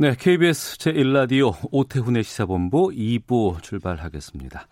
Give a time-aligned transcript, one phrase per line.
[0.00, 4.62] 네, KBS 제1라디오 오태훈의 시사본부 2부 출발하겠습니다.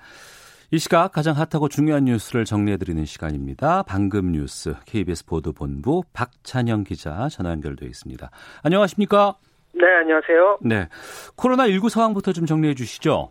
[0.70, 3.82] 이 시각 가장 핫하고 중요한 뉴스를 정리해드리는 시간입니다.
[3.86, 8.30] 방금 뉴스 KBS 보도본부 박찬영 기자 전화 연결되어 있습니다.
[8.64, 9.34] 안녕하십니까?
[9.74, 10.60] 네, 안녕하세요.
[10.62, 10.88] 네,
[11.36, 13.30] 코로나19 상황부터 좀 정리해 주시죠.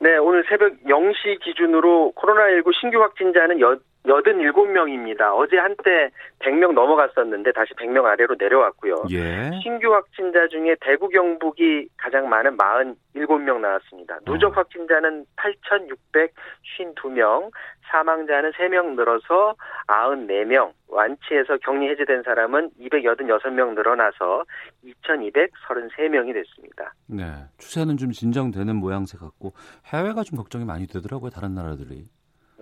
[0.00, 5.32] 네, 오늘 새벽 0시 기준으로 코로나19 신규 확진자는 여, 87명입니다.
[5.34, 9.04] 어제 한때 100명 넘어갔었는데 다시 100명 아래로 내려왔고요.
[9.10, 9.50] 예.
[9.62, 14.18] 신규 확진자 중에 대구 경북이 가장 많은 47명 나왔습니다.
[14.24, 14.56] 누적 어.
[14.56, 17.50] 확진자는 8,652명,
[17.90, 19.54] 사망자는 3명 늘어서
[19.86, 24.44] 94명, 완치해서 격리 해제된 사람은 286명 늘어나서
[24.84, 26.92] 2,233명이 됐습니다.
[27.06, 27.24] 네,
[27.58, 29.52] 추세는 좀 진정되는 모양새 같고
[29.86, 31.30] 해외가 좀 걱정이 많이 되더라고요.
[31.30, 32.04] 다른 나라들이.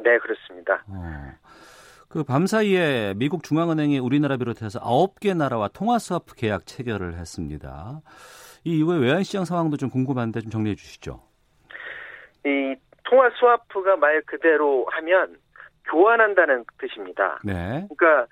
[0.07, 0.85] 네, 그렇습니다.
[0.89, 1.33] 어.
[2.09, 8.01] 그 밤 사이에 미국 중앙은행이 우리나라 비롯해서 9개 나라와 통화 스와프 계약 체결을 했습니다.
[8.65, 11.21] 이 이후에 외환 시장 상황도 좀 궁금한데 좀 정리해 주시죠.
[12.47, 15.37] 이 통화 스와프가 말 그대로 하면
[15.91, 17.41] 교환한다는 뜻입니다.
[17.45, 17.87] 네.
[17.97, 18.27] 그러니까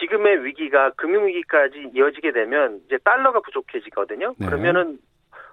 [0.00, 4.34] 지금의 위기가 금융 위기까지 이어지게 되면 이제 달러가 부족해지거든요.
[4.38, 4.46] 네.
[4.46, 4.98] 그러면은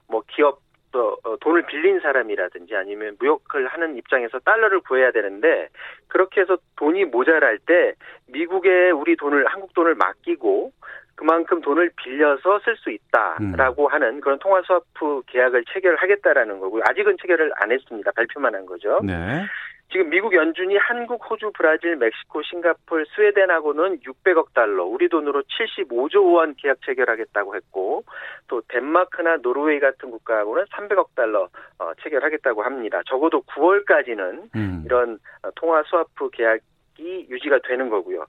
[0.07, 0.61] 뭐 기업
[0.95, 5.67] 또 어, 돈을 빌린 사람이라든지 아니면 무역을 하는 입장에서 달러를 구해야 되는데
[6.07, 7.95] 그렇게 해서 돈이 모자랄 때
[8.27, 10.71] 미국에 우리 돈을 한국 돈을 맡기고
[11.15, 16.83] 그만큼 돈을 빌려서 쓸 수 있다라고 하는 그런 통화 스와프 계약을 체결하겠다라는 거고요.
[16.87, 18.11] 아직은 체결을 안 했습니다.
[18.15, 19.01] 발표만 한 거죠.
[19.03, 19.43] 네.
[19.91, 26.55] 지금 미국 연준이 한국, 호주, 브라질, 멕시코, 싱가폴, 스웨덴하고는 600억 달러, 우리 돈으로 75조 원
[26.55, 28.03] 계약 체결하겠다고 했고,
[28.47, 31.49] 또 덴마크나 노르웨이 같은 국가하고는 300억 달러
[31.79, 33.01] 어, 체결하겠다고 합니다.
[33.05, 34.83] 적어도 9월까지는 음.
[34.85, 38.25] 이런 어, 통화 스와프 계약이 유지가 되는 거고요.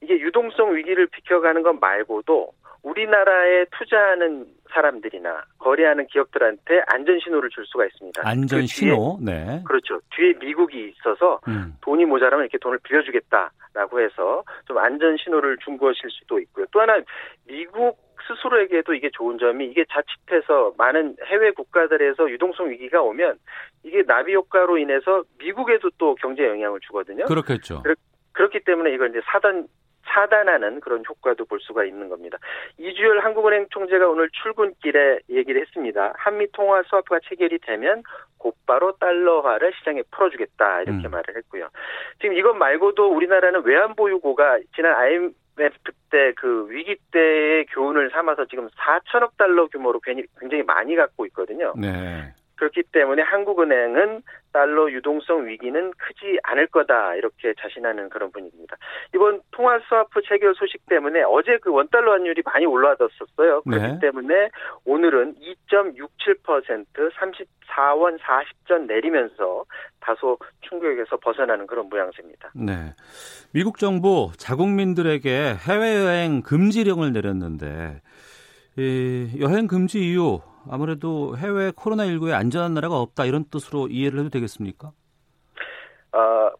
[0.00, 2.52] 이게 유동성 위기를 비켜가는 것 말고도
[2.82, 8.22] 우리나라에 투자하는 사람들이나 거래하는 기업들한테 안전 신호를 줄 수가 있습니다.
[8.24, 9.18] 안전 그 뒤에- 신호.
[9.22, 9.62] 네.
[9.66, 10.00] 그렇죠.
[10.14, 11.74] 뒤에 미국이 있어서 음.
[11.80, 16.66] 돈이 모자라면 이렇게 돈을 빌려주겠다라고 해서 좀 안전 신호를 준 것일 수도 있고요.
[16.70, 17.00] 또 하나
[17.46, 17.96] 미국
[18.26, 23.38] 스스로에게도 이게 좋은 점이 이게 자칫해서 많은 해외 국가들에서 유동성 위기가 오면
[23.84, 27.24] 이게 나비 효과로 인해서 미국에도 또 경제 영향을 주거든요.
[27.24, 27.82] 그렇겠죠.
[27.82, 27.94] 그렇-
[28.32, 29.66] 그렇기 때문에 이걸 이제 사단
[30.08, 32.38] 차단하는 그런 효과도 볼 수가 있는 겁니다.
[32.78, 36.12] 이주열 한국은행 총재가 오늘 출근길에 얘기를 했습니다.
[36.16, 38.02] 한미 통화 스와프가 체결이 되면
[38.38, 41.10] 곧바로 달러화를 시장에 풀어주겠다 이렇게 음.
[41.10, 41.68] 말을 했고요.
[42.20, 49.36] 지금 이것 말고도 우리나라는 외환 보유고가 지난 IMF 때그 위기 때의 교훈을 삼아서 지금 4천억
[49.36, 51.74] 달러 규모로 굉장히 많이 갖고 있거든요.
[51.76, 52.32] 네.
[52.58, 58.76] 그렇기 때문에 한국은행은 달러 유동성 위기는 크지 않을 거다 이렇게 자신하는 그런 분위기입니다.
[59.14, 63.62] 이번 통화 스와프 체결 소식 때문에 어제 그 원달러 환율이 많이 올라왔었어요.
[63.62, 63.98] 그렇기 네.
[64.00, 64.50] 때문에
[64.84, 65.36] 오늘은
[65.70, 69.64] 2.67% 34원 40전 내리면서
[70.00, 72.50] 다소 충격에서 벗어나는 그런 모양새입니다.
[72.54, 72.94] 네.
[73.52, 78.00] 미국 정부 자국민들에게 해외여행 금지령을 내렸는데
[78.76, 80.40] 이 여행 금지 이유
[80.70, 84.92] 아무래도 해외 코로나19에 안전한 나라가 없다 이런 뜻으로 이해를 해도 되겠습니까?
[86.12, 86.50] 어,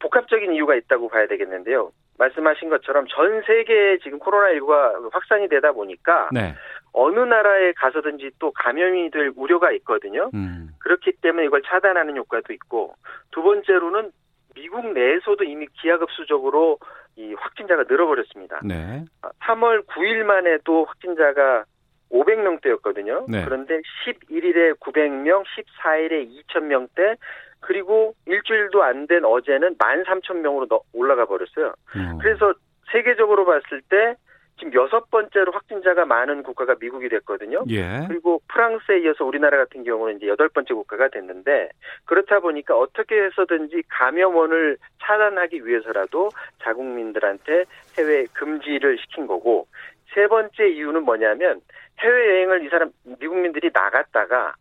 [0.00, 1.90] 복합적인 이유가 있다고 봐야 되겠는데요.
[2.18, 6.54] 말씀하신 것처럼 전 세계에 지금 코로나19가 확산이 되다 보니까 네.
[6.92, 10.30] 어느 나라에 가서든지 또 감염이 될 우려가 있거든요.
[10.34, 10.70] 음.
[10.78, 12.94] 그렇기 때문에 이걸 차단하는 효과도 있고
[13.32, 14.12] 두 번째로는
[14.54, 16.78] 미국 내에서도 이미 기하급수적으로
[17.16, 18.60] 이 확진자가 늘어버렸습니다.
[18.64, 19.04] 네.
[19.40, 21.64] 3월 9일만 해도 확진자가
[22.10, 23.30] 500명대였거든요.
[23.30, 23.44] 네.
[23.44, 27.16] 그런데 11일에 900명, 14일에 2000명대,
[27.60, 31.74] 그리고 일주일도 안 된 어제는 13,000명으로 올라가 버렸어요.
[31.96, 32.18] 음.
[32.20, 32.54] 그래서
[32.92, 34.14] 세계적으로 봤을 때
[34.58, 37.64] 지금 여섯 번째로 확진자가 많은 국가가 미국이 됐거든요.
[37.68, 38.06] 예.
[38.08, 41.68] 그리고 프랑스에 이어서 우리나라 같은 경우는 이제 여덟 번째 국가가 됐는데
[42.06, 46.30] 그렇다 보니까 어떻게 해서든지 감염원을 차단하기 위해서라도
[46.62, 47.64] 자국민들한테
[47.98, 49.66] 해외 금지를 시킨 거고
[50.16, 51.60] 세 번째 이유는 뭐냐면
[52.00, 52.90] 해외 여행을 이 사람
[53.20, 54.54] 미국민들이 나갔다가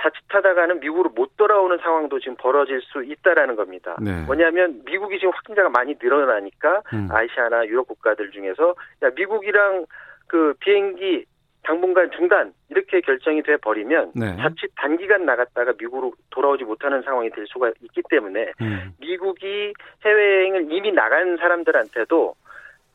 [0.00, 3.96] 자칫하다가는 미국으로 못 돌아오는 상황도 지금 벌어질 수 있다라는 겁니다.
[4.00, 4.24] 네.
[4.24, 7.08] 뭐냐면 미국이 지금 확진자가 많이 늘어나니까 음.
[7.12, 9.86] 아시아나 유럽 국가들 중에서 야 미국이랑
[10.26, 11.26] 그 비행기
[11.62, 14.36] 당분간 중단 이렇게 결정이 돼 버리면 네.
[14.38, 18.94] 자칫 단기간 나갔다가 미국으로 돌아오지 못하는 상황이 될 수가 있기 때문에 음.
[18.98, 19.72] 미국이
[20.04, 22.34] 해외여행을 이미 나간 사람들한테도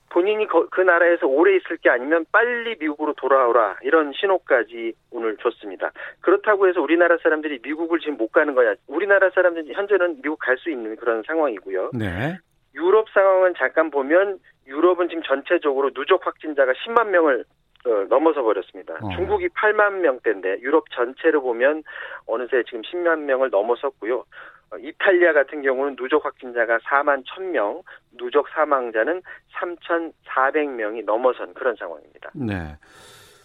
[0.10, 5.92] 본인이 거- 그 나라에서 오래 있을 게 아니면 빨리 미국으로 돌아오라 이런 신호까지 오늘 줬습니다.
[6.22, 8.76] 그렇다고 해서 우리나라 사람들이 미국을 지금 못 가는 거야.
[8.88, 11.92] 우리나라 사람들이 현재는 미국 갈 수 있는 그런 상황이고요.
[11.94, 12.38] 네.
[12.74, 17.44] 유럽 상황은 잠깐 보면 유럽은 지금 전체적으로 누적 확진자가 10만 명을
[17.86, 18.96] 어, 넘어서 버렸습니다.
[19.02, 19.10] 어.
[19.16, 21.84] 중국이 8만 명대인데 유럽 전체를 보면
[22.26, 24.26] 어느새 지금 10만 명을 넘어섰고요.
[24.72, 27.84] 어, 이탈리아 같은 경우는 누적 확진자가 4만 1,000명,
[28.18, 29.22] 누적 사망자는
[29.60, 32.32] 3,400명이 넘어선 그런 상황입니다.
[32.34, 32.78] 네.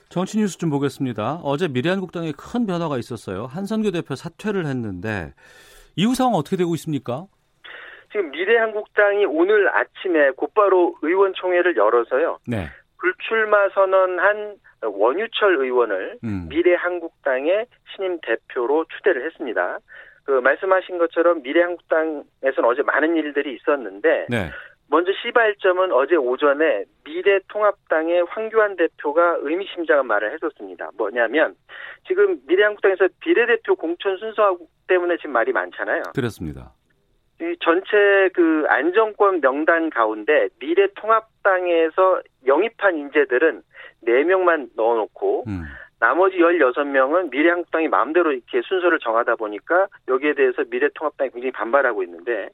[0.08, 1.40] 정치 뉴스 좀 보겠습니다.
[1.42, 3.46] 어제 미래한국당에 큰 변화가 있었어요.
[3.46, 5.32] 한선교 대표 사퇴를 했는데
[5.96, 7.26] 이후 상황 어떻게 되고 있습니까?
[8.10, 12.38] 지금 미래한국당이 오늘 아침에 곧바로 의원총회를 열어서요.
[12.46, 12.66] 네.
[12.98, 16.46] 불출마 선언한 원유철 의원을 음.
[16.50, 19.78] 미래한국당의 신임 대표로 추대를 했습니다.
[20.24, 24.50] 그 말씀하신 것처럼 미래한국당에서는 어제 많은 일들이 있었는데 네.
[24.88, 30.90] 먼저 시발점은 어제 오전에 미래통합당의 황교안 대표가 의미심장한 말을 했었습니다.
[30.98, 31.54] 뭐냐면
[32.06, 34.58] 지금 미래한국당에서 비례대표 공천 순서
[34.88, 36.02] 때문에 지금 말이 많잖아요.
[36.14, 36.74] 그렇습니다.
[37.40, 43.62] 이 전체 그 안정권 명단 가운데 미래통합당에서 영입한 인재들은
[44.06, 45.62] 4명만 넣어놓고 음.
[46.02, 52.48] 나머지 16명은 미래한국당이 마음대로 이렇게 순서를 정하다 보니까 여기에 대해서 미래통합당이 굉장히 반발하고 있는데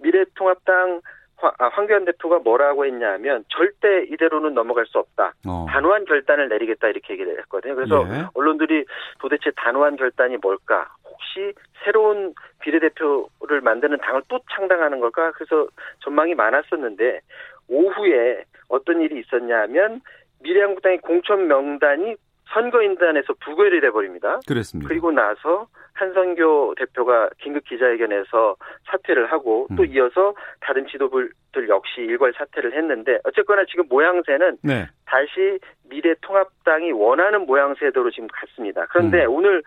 [0.00, 1.02] 미래통합당
[1.36, 5.34] 화- 아, 황교안 대표가 뭐라고 했냐면 절대 이대로는 넘어갈 수 없다.
[5.46, 5.66] 어.
[5.68, 7.74] 단호한 결단을 내리겠다 이렇게 얘기를 했거든요.
[7.74, 8.24] 그래서 예.
[8.32, 8.86] 언론들이
[9.18, 10.88] 도대체 단호한 결단이 뭘까?
[11.04, 11.52] 혹시
[11.84, 15.32] 새로운 비례대표를 만드는 당을 또 창당하는 걸까?
[15.32, 15.66] 그래서
[16.02, 17.20] 전망이 많았었는데
[17.68, 20.00] 오후에 어떤 일이 있었냐면
[20.42, 22.16] 미래한국당의 공천 명단이
[22.54, 24.40] 선거인단에서 부결이 돼버립니다.
[24.46, 24.88] 그랬습니다.
[24.88, 28.56] 그리고 나서 한선교 대표가 긴급 기자회견에서
[28.90, 29.88] 사퇴를 하고 또 음.
[29.90, 34.86] 이어서 다른 지도부들 역시 일괄 사퇴를 했는데 어쨌거나 지금 모양새는 네.
[35.04, 35.58] 다시
[35.88, 38.86] 미래통합당이 원하는 모양새대로 지금 갔습니다.
[38.88, 39.34] 그런데 음.
[39.34, 39.62] 오늘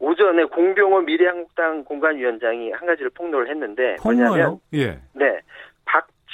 [0.00, 4.60] 오전에 공병호 미래한국당 공관위원장이 한 가지를 폭로를 했는데 뭐냐면 폭로요?
[4.74, 4.98] 예.
[5.14, 5.40] 네.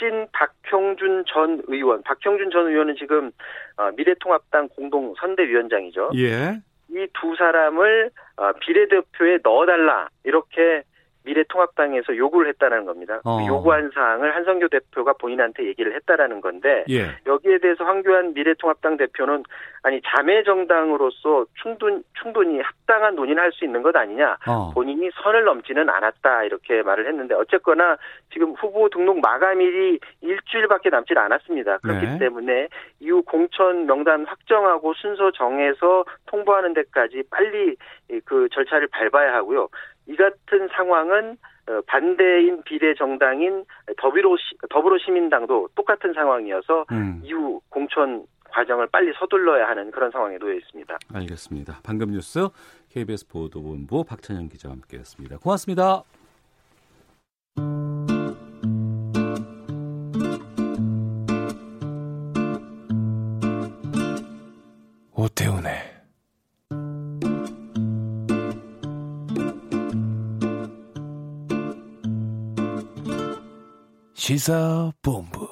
[0.00, 3.30] 박진, 박형준 전 의원, 박형준 전 의원은 지금
[3.76, 6.10] 어, 미래통합당 공동 선대위원장이죠.
[6.16, 6.60] 예.
[6.88, 10.82] 이 두 사람을 어, 비례대표에 넣어달라 이렇게
[11.24, 13.20] 미래통합당에서 요구를 했다는 겁니다.
[13.24, 13.38] 어.
[13.38, 17.16] 그 요구한 사항을 한성교 대표가 본인한테 얘기를 했다라는 건데 예.
[17.26, 19.44] 여기에 대해서 황교안 미래통합당 대표는
[19.82, 24.70] 아니 자매 정당으로서 충분 충분히 합당한 논의를 할 수 있는 것 아니냐 어.
[24.72, 27.96] 본인이 선을 넘지는 않았다 이렇게 말을 했는데 어쨌거나
[28.32, 31.78] 지금 후보 등록 마감일이 일주일밖에 남질 않았습니다.
[31.78, 32.18] 그렇기 네.
[32.18, 32.68] 때문에
[33.00, 37.76] 이후 공천 명단 확정하고 순서 정해서 통보하는 데까지 빨리
[38.24, 39.68] 그 절차를 밟아야 하고요.
[40.06, 41.36] 이 같은 상황은
[41.68, 43.64] 어, 반대인 비례 정당인
[43.98, 44.36] 더불어
[44.70, 47.20] 더불어 시민당도 똑같은 상황이어서 음.
[47.22, 50.98] 이후 공천 과정을 빨리 서둘러야 하는 그런 상황에 놓여 있습니다.
[51.14, 51.80] 알겠습니다.
[51.84, 52.48] 방금 뉴스
[52.90, 55.38] KBS 보도본부 박찬영 기자와 함께했습니다.
[55.38, 56.02] 고맙습니다.
[65.14, 65.99] 오태훈의
[74.20, 75.48] 시사본부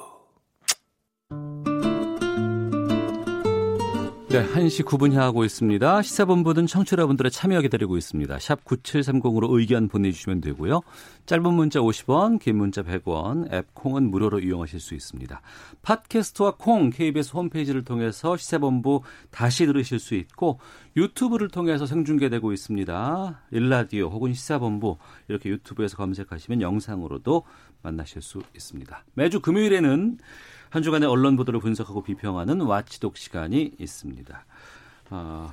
[4.31, 6.03] 네, 1시 9분 향하고 있습니다.
[6.03, 8.37] 시사본부는 청취자분들의 참여 기다리고 있습니다.
[8.37, 10.81] 샵 9730으로 의견 보내주시면 되고요.
[11.25, 15.41] 짧은 문자 50원, 긴 문자 100원, 앱 콩은 무료로 이용하실 수 있습니다.
[15.81, 20.59] 팟캐스트와 콩, KBS 홈페이지를 통해서 시사본부 다시 들으실 수 있고
[20.95, 23.41] 유튜브를 통해서 생중계되고 있습니다.
[23.49, 24.97] 일라디오 혹은 시사본부
[25.27, 27.45] 이렇게 유튜브에서 검색하시면 영상으로도
[27.81, 29.03] 만나실 수 있습니다.
[29.13, 30.17] 매주 금요일에는
[30.69, 34.45] 한 주간의 언론 보도를 분석하고 비평하는 와치독 시간이 있습니다.
[35.11, 35.51] 어,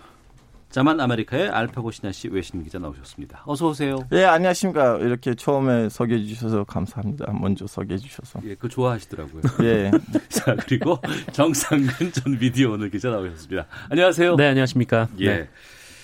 [0.68, 3.42] 자만 아메리카의 알파고 신하 씨 외신 기자 나오셨습니다.
[3.46, 4.00] 어서 오세요.
[4.12, 4.98] 예, 안녕하십니까.
[4.98, 7.32] 이렇게 처음에 소개해 주셔서 감사합니다.
[7.32, 8.40] 먼저 소개해 주셔서.
[8.44, 9.42] 예, 그 좋아하시더라고요.
[9.62, 9.90] 예.
[10.28, 10.98] 자, 그리고
[11.32, 13.66] 정상근 전 미디어 오늘 기자 나오셨습니다.
[13.88, 14.36] 안녕하세요.
[14.36, 15.08] 네, 안녕하십니까.
[15.20, 15.26] 예.
[15.26, 15.48] 네.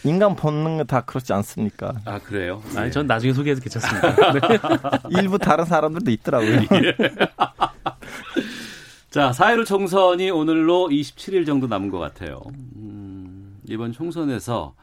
[0.04, 1.94] 인간 본능은 다 그렇지 않습니까?
[2.04, 2.62] 아, 그래요?
[2.74, 2.90] 아니, 예.
[2.90, 4.32] 전 나중에 소개해도 괜찮습니다.
[4.32, 4.58] 네.
[5.22, 6.60] 일부 다른 사람들도 있더라고요.
[9.10, 12.40] 자, 4.15 총선이 오늘로 27일 정도 남은 것 같아요.
[12.76, 14.74] 음, 이번 총선에서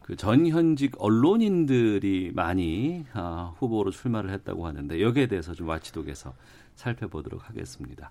[0.00, 6.32] 그 전현직 언론인들이 많이 아, 후보로 출마를 했다고 하는데 여기에 대해서 좀 와치독에서
[6.74, 8.10] 살펴보도록 하겠습니다.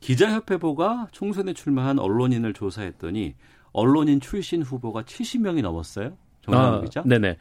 [0.00, 3.34] 기자협회보가 총선에 출마한 언론인을 조사했더니
[3.72, 6.16] 언론인 출신 후보가 70명이 넘었어요.
[6.42, 7.02] 정상훈 기자.
[7.04, 7.36] 네네.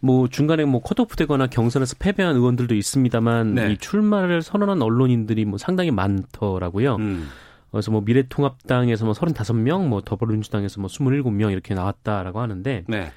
[0.00, 3.72] 뭐 중간에 뭐 컷오프 되거나 경선에서 패배한 의원들도 있습니다만 네.
[3.72, 6.96] 이 출마를 선언한 언론인들이 뭐 상당히 많더라고요.
[6.96, 7.28] 음.
[7.70, 13.12] 그래서 뭐 미래통합당에서 뭐 35명, 뭐 더불어민주당에서 뭐 27명 이렇게 나왔다라고 하는데 네.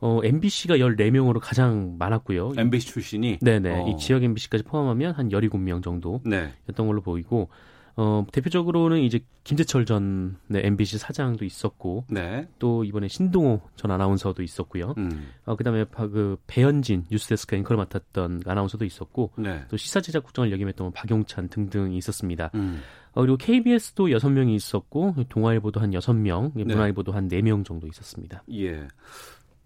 [0.00, 2.54] 어 MBC가 14명으로 가장 많았고요.
[2.56, 3.38] MBC 출신이.
[3.40, 3.70] 네네.
[3.70, 3.88] 어.
[3.88, 6.52] 이 지역 MBC까지 포함하면 한 17명 정도였던 네.
[6.74, 7.48] 걸로 보이고
[7.94, 12.48] 어 대표적으로는 이제 김재철 전 네, MBC 사장도 있었고 네.
[12.58, 14.94] 또 이번에 신동호 전 아나운서도 있었고요.
[14.96, 15.28] 음.
[15.44, 19.62] 어, 그다음에 바- 그 배현진 뉴스데스크 앵커를 맡았던 아나운서도 있었고 네.
[19.68, 22.50] 또 시사제작 국장을 역임했던 박용찬 등등이 있었습니다.
[22.54, 22.80] 음.
[23.12, 26.64] 어, 그리고 KBS도 여섯 명이 있었고 동아일보도 한 여섯 명, 네.
[26.64, 28.42] 문화일보도 한 네 명 정도 있었습니다.
[28.52, 28.88] 예.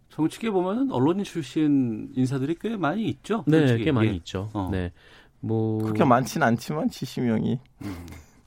[0.09, 3.45] 정치계 보면은 언론인 출신 인사들이 꽤 많이 있죠.
[3.47, 3.85] 네, 솔직히.
[3.85, 4.13] 꽤 많이 예.
[4.15, 4.49] 있죠.
[4.55, 4.69] 어.
[4.73, 4.91] 네.
[5.41, 7.59] 뭐 그렇게 많진 않지만 70명이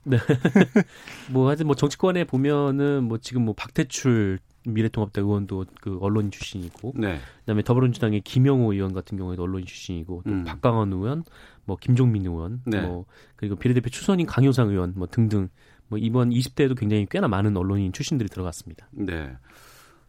[1.30, 7.18] 뭐 하여튼 뭐 정치권에 보면은 뭐 지금 뭐 박태출 미래통합당 의원도 그 언론인 출신이고 네.
[7.40, 10.44] 그다음에 더불어민주당의 김영호 의원 같은 경우에도 언론인 출신이고 또 음.
[10.44, 11.24] 박강원 의원,
[11.64, 12.82] 뭐 김종민 의원, 네.
[12.82, 13.06] 뭐
[13.36, 15.48] 그리고 비례대표 추선인 강효상 의원 뭐 등등
[15.88, 18.88] 뭐 이번 20대에도 굉장히 꽤나 많은 언론인 출신들이 들어갔습니다.
[18.92, 19.32] 네.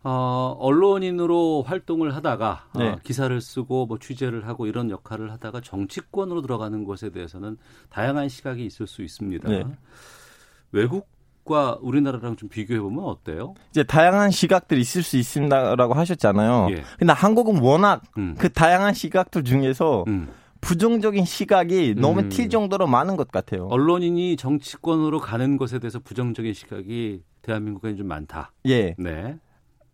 [0.03, 2.95] 어, 언론인으로 활동을 하다가 어, 네.
[3.03, 7.57] 기사를 쓰고 뭐 취재를 하고 이런 역할을 하다가 정치권으로 들어가는 것에 대해서는
[7.89, 9.47] 다양한 시각이 있을 수 있습니다.
[9.49, 9.63] 네.
[10.71, 11.07] 외국
[11.43, 13.55] 과 우리나라랑 좀 비교해 보면 어때요?
[13.71, 16.67] 이제 다양한 시각들이 있을 수 있습니다라고 하셨잖아요.
[16.69, 16.83] 예.
[16.99, 18.35] 근데 한국은 워낙 음.
[18.37, 20.29] 그 다양한 시각들 중에서 음.
[20.61, 22.29] 부정적인 시각이 너무 음.
[22.29, 23.65] 튈 정도로 많은 것 같아요.
[23.71, 28.51] 언론인이 정치권으로 가는 것에 대해서 부정적인 시각이 대한민국에 좀 많다.
[28.67, 28.93] 예.
[28.99, 29.35] 네.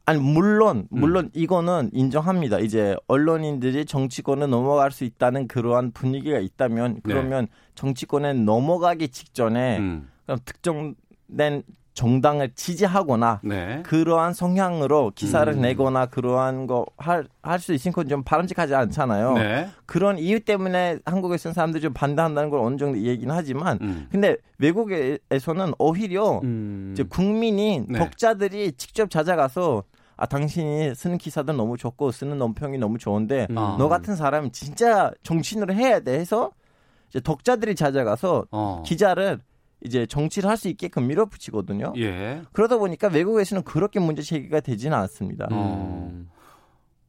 [0.07, 0.99] 아니 물론 음.
[1.01, 2.59] 물론 이거는 인정합니다.
[2.59, 10.07] 이제 언론인들이 정치권에 넘어갈 수 있다는 그러한 분위기가 있다면 그러면 정치권에 넘어가기 직전에 음.
[10.25, 13.81] 그럼 특정된 정당을 지지하거나 네.
[13.83, 15.61] 그러한 성향으로 기사를 음.
[15.61, 19.33] 내거나 그러한 거 할 할 수 있으니까 좀 바람직하지 않잖아요.
[19.33, 19.67] 네.
[19.85, 24.07] 그런 이유 때문에 한국에 있는 사람들이 좀 반대한다는 걸 어느 정도 얘기는 하지만 음.
[24.11, 26.91] 근데 외국에서는 오히려 음.
[26.93, 27.99] 이제 국민이 네.
[27.99, 29.83] 독자들이 직접 찾아가서
[30.17, 33.57] 아 당신이 쓰는 기사들 너무 좋고 쓰는 논평이 너무 좋은데 음.
[33.57, 33.75] 아.
[33.79, 36.51] 너 같은 사람이 진짜 정치인으로 해야 돼 해서
[37.09, 38.83] 이제 독자들이 찾아가서 어.
[38.85, 39.39] 기자를
[39.85, 41.93] 이제 정치를 할 수 있게끔 밀어붙이거든요.
[41.97, 42.41] 예.
[42.51, 45.47] 그러다 보니까 외국에서는 그렇게 문제 제기가 되지는 않습니다.
[45.51, 46.09] 어.
[46.11, 46.29] 음.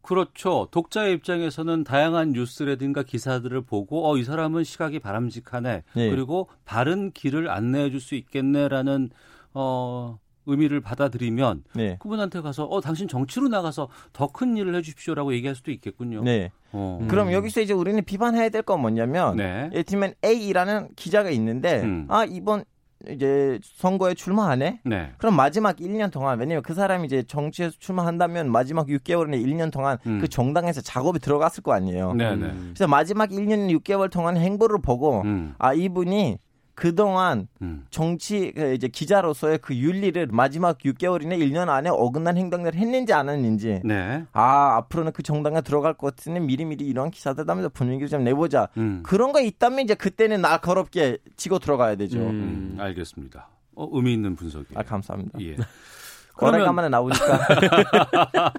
[0.03, 0.69] 그렇죠.
[0.71, 5.83] 독자의 입장에서는 다양한 뉴스라든가 기사들을 보고 어 이 사람은 시각이 바람직하네.
[5.97, 6.11] 예.
[6.11, 9.11] 그리고 바른 길을 안내해 줄 수 있겠네라는
[9.55, 11.97] 어 의미를 받아들이면 네.
[12.01, 16.23] 그분한테 가서 어 당신 정치로 나가서 더 큰 일을 해 주십시오라고 얘기할 수도 있겠군요.
[16.23, 16.51] 네.
[16.73, 17.05] 어.
[17.09, 19.69] 그럼 여기서 이제 우리는 비판해야 될 건 뭐냐면 네.
[19.73, 22.07] 예를 들면 A라는 기자가 있는데 음.
[22.09, 22.65] 아 이번
[23.11, 24.81] 이제 선거에 출마하네.
[24.85, 25.13] 네.
[25.19, 30.19] 그럼 마지막 1년 동안 왜냐면 그 사람이 이제 정치에서 출마한다면 마지막 6개월이나 1년 동안 음.
[30.21, 32.15] 그 정당에서 작업이 들어갔을 거 아니에요.
[32.15, 32.47] 네, 네.
[32.47, 32.73] 음.
[32.75, 35.55] 그래서 마지막 1년 6개월 동안 행보를 보고 음.
[35.59, 36.39] 아 이분이
[36.79, 37.85] 그동안 음.
[37.91, 43.81] 정치 그 이제 기자로서의 그 윤리를 마지막 6개월이나 1년 안에 어긋난 행동들을 했는지 안 했는지
[43.83, 44.25] 네.
[44.33, 49.03] 아 앞으로는 그 정당에 들어갈 것 같으니 미리미리 이런 기사들 하면서 분위기를 좀 내보자 음.
[49.03, 52.21] 그런 거 있다면 이제 그때는 날 걸없게 치고 들어가야 되죠.
[52.21, 53.49] 음, 알겠습니다.
[53.75, 54.79] 어, 의미 있는 분석이에요.
[54.79, 55.41] 아 감사합니다.
[55.41, 55.57] 예.
[56.37, 57.49] 그러면 오래간만에 나오니까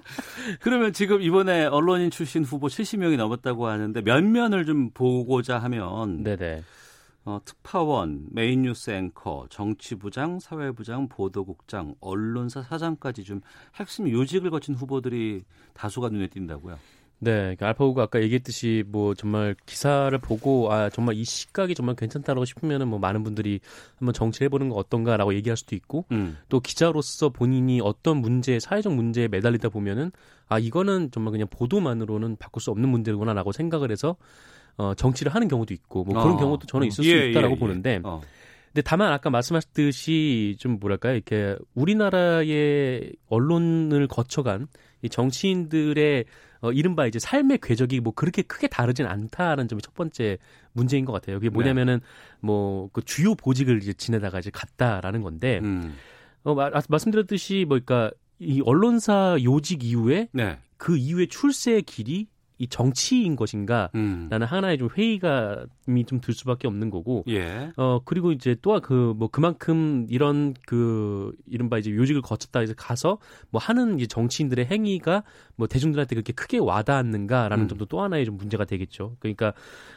[0.60, 6.62] 그러면 지금 이번에 언론인 출신 후보 70명이 넘었다고 하는데 몇 면을 좀 보고자 하면 네네.
[7.24, 13.40] 어, 특파원, 메인 뉴스 앵커, 정치부장, 사회부장, 보도국장, 언론사 사장까지 좀
[13.76, 16.78] 핵심 요직을 거친 후보들이 다수가 눈에 띈다고요.
[17.22, 22.46] 네, 그러니까 알파고가 아까 얘기했듯이 뭐 정말 기사를 보고 아 정말 이 시각이 정말 괜찮다라고
[22.46, 23.60] 싶으면은 뭐 많은 분들이
[23.98, 26.38] 한번 정치를 해보는 거 어떤가라고 얘기할 수도 있고 음.
[26.48, 30.12] 또 기자로서 본인이 어떤 문제, 사회적 문제에 매달리다 보면은
[30.48, 34.16] 아 이거는 정말 그냥 보도만으로는 바꿀 수 없는 문제구나라고 생각을 해서
[34.76, 36.38] 어 정치를 하는 경우도 있고 뭐 그런 어.
[36.38, 37.58] 경우도 저는 있을 예, 수 있다라고 예, 예.
[37.58, 38.20] 보는데 어.
[38.66, 44.68] 근데 다만 아까 말씀하셨듯이 좀 뭐랄까요 이렇게 우리나라의 언론을 거쳐간
[45.02, 46.24] 이 정치인들의
[46.62, 50.38] 어, 이른바 이제 삶의 궤적이 뭐 그렇게 크게 다르진 않다는 점이 첫 번째
[50.72, 51.38] 문제인 것 같아요.
[51.38, 51.46] 네.
[51.46, 52.00] 이게 뭐냐면은
[52.40, 55.96] 뭐그 주요 보직을 이제 지내다가 이제 갔다라는 건데 음.
[56.42, 60.58] 어, 마, 아, 말씀드렸듯이 뭐니까 이 언론사 요직 이후에 네.
[60.76, 62.28] 그 이후에 출세의 길이
[62.60, 64.28] 이 정치인 것인가 음.
[64.30, 67.72] 라는 하나의 좀 회의감이 좀 들 수밖에 없는 거고 예.
[67.76, 73.96] 어 그리고 이제 또그뭐 그만큼 이런 그 이른바 이제 요직을 거쳤다 해서 가서 뭐 하는
[73.96, 75.22] 이제 정치인들의 행위가
[75.56, 77.68] 뭐 대중들한테 그렇게 크게 와닿았는가라는 음.
[77.68, 79.16] 점도 또 하나의 좀 문제가 되겠죠.
[79.18, 79.54] 그러니까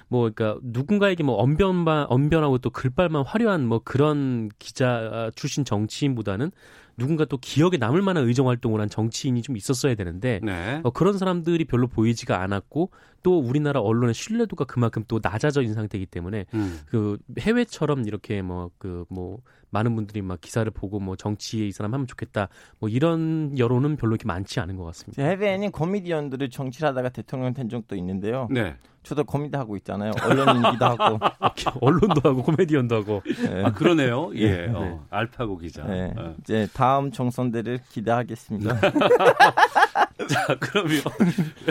[0.07, 6.51] 뭐 그러니까 누군가에게 뭐 언변만 언변하고 또 글발만 화려한 뭐 그런 기자 출신 정치인보다는
[6.97, 10.81] 누군가 또 기억에 남을 만한 의정 활동을 한 정치인이 좀 있었어야 되는데 네.
[10.83, 12.91] 어, 그런 사람들이 별로 보이지가 않았고
[13.23, 16.79] 또 우리나라 언론의 신뢰도가 그만큼 또 낮아져 있는 상태이기 때문에 음.
[16.85, 21.93] 그 해외처럼 이렇게 뭐 그 뭐 많은 분들이 막 기사를 보고 뭐 정치에 이 사람
[21.93, 22.47] 하면 좋겠다
[22.79, 25.23] 뭐 이런 여론은 별로 이렇게 많지 않은 것 같습니다.
[25.23, 28.47] 해외에는 코미디언들이 정치를 하다가 대통령 된 적도 있는데요.
[28.51, 28.75] 네.
[29.03, 30.11] 저도 코미디 하고 있잖아요.
[30.21, 31.19] 언론인기도 하고.
[31.81, 33.63] 언론도 하고 코미디언도 하고 네.
[33.63, 34.31] 아 그러네요.
[34.35, 34.67] 예.
[34.67, 34.73] 네.
[34.73, 35.83] 어, 알파고 기자.
[35.83, 36.13] 네.
[36.17, 36.33] 어.
[36.39, 38.79] 이제 다음 총선대를 기대하겠습니다.
[40.29, 41.01] 자 그러면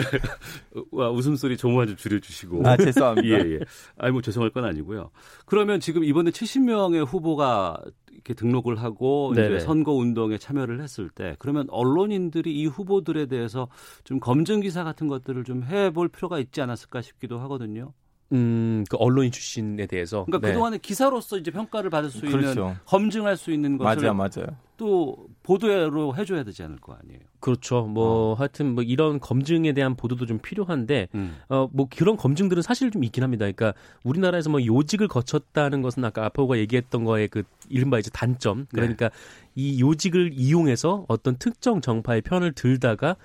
[0.91, 2.67] 와, 웃음소리 조금만 좀 줄여주시고.
[2.67, 3.27] 아 죄송합니다.
[3.27, 3.59] 예, 예.
[3.97, 5.09] 아니, 뭐, 죄송할 건 아니고요.
[5.45, 7.79] 그러면 지금 이번에 70명의 후보가
[8.13, 9.47] 이렇게 등록을 하고 네네.
[9.47, 13.67] 이제 선거 운동에 참여를 했을 때 그러면 언론인들이 이 후보들에 대해서
[14.03, 17.93] 좀 검증 기사 같은 것들을 좀 해볼 필요가 있지 않았을까 싶기도 하거든요.
[18.31, 20.53] 음, 그 언론인 출신에 대해서 그러니까 네.
[20.53, 22.75] 그동안에 기사로서 이제 평가를 받을 수 있는 그렇죠.
[22.85, 24.47] 검증할 수 있는 것을 맞아요, 맞아요.
[24.83, 27.21] 또 보도로 해줘야 되지 않을 거 아니에요.
[27.39, 27.83] 그렇죠.
[27.83, 31.37] 뭐 하여튼 뭐 이런 검증에 대한 보도도 좀 필요한데 음.
[31.47, 33.45] 어뭐 그런 검증들은 사실 좀 있긴 합니다.
[33.45, 33.73] 그러니까
[34.03, 38.65] 우리나라에서 뭐 요직을 거쳤다는 것은 아까 아포가 얘기했던 거에 그 이른바 이제 단점.
[38.73, 39.09] 그러니까
[39.55, 43.15] 이 요직을 이용해서 어떤 특정 정파의 편을 들다가 어,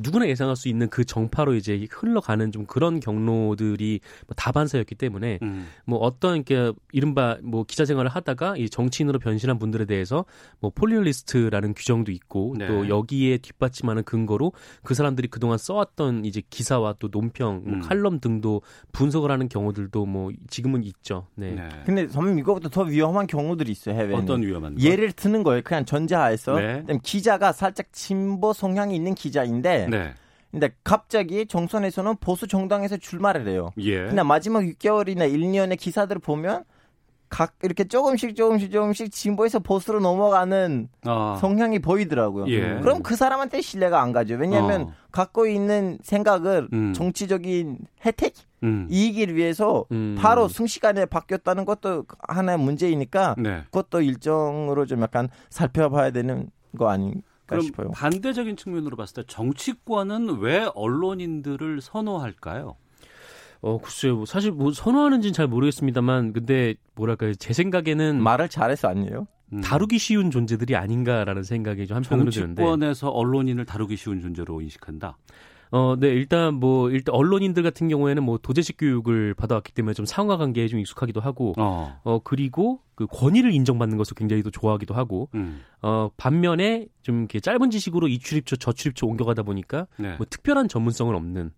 [0.00, 5.66] 누구나 예상할 수 있는 그 정파로 이제 흘러가는 좀 그런 경로들이 뭐 다반사였기 때문에 음.
[5.84, 10.24] 뭐 어떤 이렇게 이른바 뭐 기자 생활을 하다가 이 정치인으로 변신한 분들에 대해서
[10.60, 12.66] 뭐 폴리널리스트라는 규정도 있고 네.
[12.66, 17.80] 또 여기에 뒷받침하는 근거로 그 사람들이 그동안 써왔던 이제 기사와 또 논평, 뭐 음.
[17.80, 21.26] 칼럼 등도 분석을 하는 경우들도 뭐 지금은 있죠.
[21.34, 21.52] 네.
[21.52, 21.68] 네.
[21.84, 24.16] 근데 선생님 이거보다 더 위험한 경우들이 있어요 해외는.
[24.16, 24.80] 어떤 위험한 거?
[24.80, 25.62] 예를 드는 거예요.
[25.62, 26.84] 그냥 전제하에서 네.
[27.02, 30.14] 기자가 살짝 진보 성향이 있는 기자인데, 네.
[30.50, 33.70] 근데 갑자기 정선에서는 보수 정당에서 출마를 해요.
[33.78, 34.06] 예.
[34.06, 36.64] 근데 마지막 6개월이나 1년의 기사들을 보면
[37.30, 41.38] 각 이렇게 조금씩 조금씩 조금씩 진보에서 보수로 넘어가는 아.
[41.40, 42.46] 성향이 보이더라고요.
[42.48, 42.78] 예.
[42.82, 44.34] 그럼 그 사람한테 신뢰가 안 가죠.
[44.34, 44.92] 왜냐하면 어.
[45.10, 46.92] 갖고 있는 생각을 음.
[46.92, 48.86] 정치적인 혜택, 음.
[48.90, 50.14] 이익을 위해서 음.
[50.18, 53.62] 바로 순식간에 바뀌었다는 것도 하나의 문제이니까 네.
[53.70, 57.90] 그것도 일정으로 좀 약간 살펴봐야 되는 거 아닌 가 그럼 싶어요.
[57.92, 62.76] 반대적인 측면으로 봤을 때 정치권은 왜 언론인들을 선호할까요?
[63.60, 64.16] 어 글쎄요.
[64.16, 67.34] 뭐 사실 뭐 선호하는지는 잘 모르겠습니다만 근데 뭐랄까요.
[67.34, 69.26] 제 생각에는 말을 잘해서 아니에요?
[69.52, 69.60] 음.
[69.60, 72.62] 다루기 쉬운 존재들이 아닌가라는 생각이 좀 한편으로 드는데.
[72.62, 75.16] 정치권에서 언론인을 다루기 쉬운 존재로 인식한다.
[75.72, 80.36] 어, 네, 일단 뭐, 일단 언론인들 같은 경우에는 뭐 도제식 교육을 받아왔기 때문에 좀 상하
[80.36, 81.98] 관계에 좀 익숙하기도 하고, 어.
[82.04, 85.62] 어, 그리고 그 권위를 인정받는 것을 굉장히 또 좋아하기도 하고, 음.
[85.80, 90.14] 어, 반면에 좀 이렇게 짧은 지식으로 이 출입처, 저 출입처 옮겨가다 보니까 네.
[90.18, 91.52] 뭐 특별한 전문성은 없는.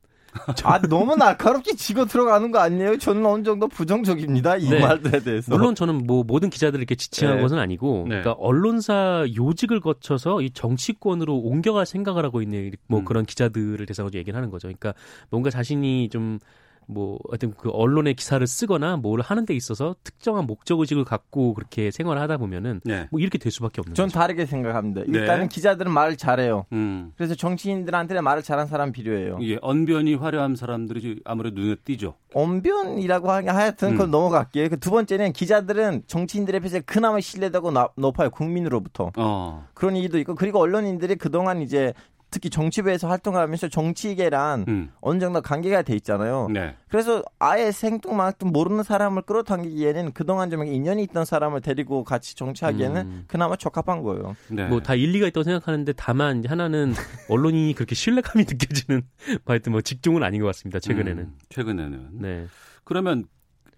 [0.65, 2.99] 아 너무 날카롭게 지고 들어가는 거 아니에요?
[2.99, 4.57] 저는 어느 정도 부정적입니다.
[4.57, 4.81] 이 네.
[4.81, 5.55] 말들에 대해서.
[5.55, 7.43] 물론 저는 뭐 모든 기자들을 이렇게 지칭한 네.
[7.43, 8.21] 것은 아니고, 네.
[8.21, 13.05] 그러니까 언론사 요직을 거쳐서 이 정치권으로 옮겨갈 생각을 하고 있는 뭐 음.
[13.05, 14.69] 그런 기자들을 대상으로 얘기를 하는 거죠.
[14.69, 14.95] 그러니까
[15.31, 16.39] 뭔가 자신이 좀
[16.87, 21.91] 뭐 어떤 그 언론의 기사를 쓰거나 뭘 하는 데 있어서 특정한 목적 의식을 갖고 그렇게
[21.91, 23.09] 생활을 하다 보면은 네.
[23.11, 24.19] 뭐 이렇게 될 수밖에 없는 전 거죠.
[24.19, 25.03] 다르게 생각합니다.
[25.07, 25.19] 네.
[25.19, 26.67] 일단은 기자들은 말을 잘해요.
[26.73, 27.13] 음.
[27.17, 29.39] 그래서 정치인들한테는 말을 잘하는 사람 필요해요.
[29.43, 32.15] 예, 언변이 화려한 사람들이 아무래도 눈에 띄죠.
[32.35, 34.11] 언변이라고 하긴 하여튼 그건 음.
[34.11, 34.69] 넘어갈게요.
[34.69, 38.29] 그 두 번째는 기자들은 정치인들의 앞에서 그나마 신뢰도가 나- 높아요.
[38.29, 39.13] 국민으로부터.
[39.17, 39.67] 어.
[39.73, 41.95] 그런 얘기도 있고 그리고 언론인들이 그동안 이제
[42.35, 44.91] 특히 정치부에서 활동을 하면서 정치계랑 음.
[45.01, 46.49] 어느 정도 관계가 돼 있잖아요.
[46.53, 46.75] 네.
[46.89, 53.25] 그래서 아예 생뚱맞도 모르는 사람을 끌어당기기에는 그동안 좀 인연이 있던 사람을 데리고 같이 정치하기에는 음.
[53.29, 54.35] 그나마 적합한 거예요.
[54.49, 54.67] 네.
[54.67, 56.93] 뭐다 일리가 있다고 생각하는데 다만 하나는
[57.31, 59.03] 언론인이 그렇게 신뢰감이 느껴지는
[59.45, 60.81] 뭐 하여튼 뭐 직종은 아닌 것 같습니다.
[60.81, 61.23] 최근에는.
[61.23, 62.09] 음, 최근에는.
[62.15, 62.47] 네.
[62.83, 63.27] 그러면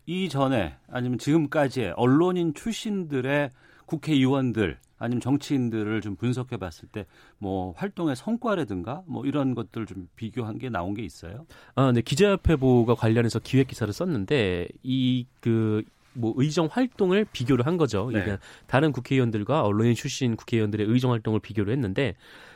[0.07, 3.51] 이전에 아니면 지금까지의 언론인 출신들의
[3.85, 7.07] 국회의원들 아니면 정치인들을 좀 분석해 봤을 때
[7.39, 11.47] 뭐 활동의 성과라든가 뭐 이런 것들 좀 비교한 게 나온 게 있어요?
[11.75, 12.01] 아, 네.
[12.01, 15.83] 기자협회보가 관련해서 기획 기사를 썼는데 이그
[16.15, 18.07] 뭐 의정 활동을 비교를 한 거죠.
[18.11, 18.21] 네.
[18.23, 22.15] 그러니까 다른 국회의원들과 언론인 출신 국회의원들의 의정 활동을 비교를 했는데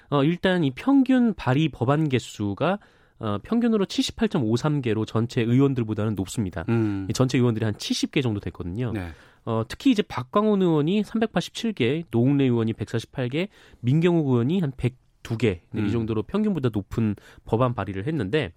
[0.08, 2.78] 어 일단 이 평균 발의 법안 개수가
[3.18, 6.64] 어 평균으로 78.53개로 전체 의원들보다는 높습니다.
[6.70, 7.06] 음.
[7.10, 8.92] 이 전체 의원들이 한 70개 정도 됐거든요.
[8.92, 9.10] 네.
[9.44, 13.48] 어, 특히 이제 박광훈 의원이 387개, 노웅래 의원이 148개,
[13.80, 15.86] 민경욱 의원이 한 102개 음.
[15.86, 18.52] 이 정도로 평균보다 높은 법안 발의를 했는데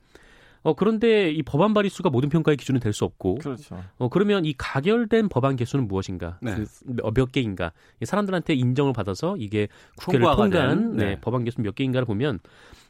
[0.64, 3.84] 어, 그런데 이 법안 발의 수가 모든 평가의 기준은 될 수 없고 그렇죠.
[3.98, 6.38] 어, 그러면 이 가결된 법안 개수는 무엇인가?
[6.42, 6.56] 네.
[6.86, 7.74] 그몇 개인가?
[8.02, 9.68] 이 사람들한테 인정을 받아서 이게
[9.98, 11.20] 국회를 통과한 된, 네, 네.
[11.20, 12.40] 법안 개수 몇 개인가를 보면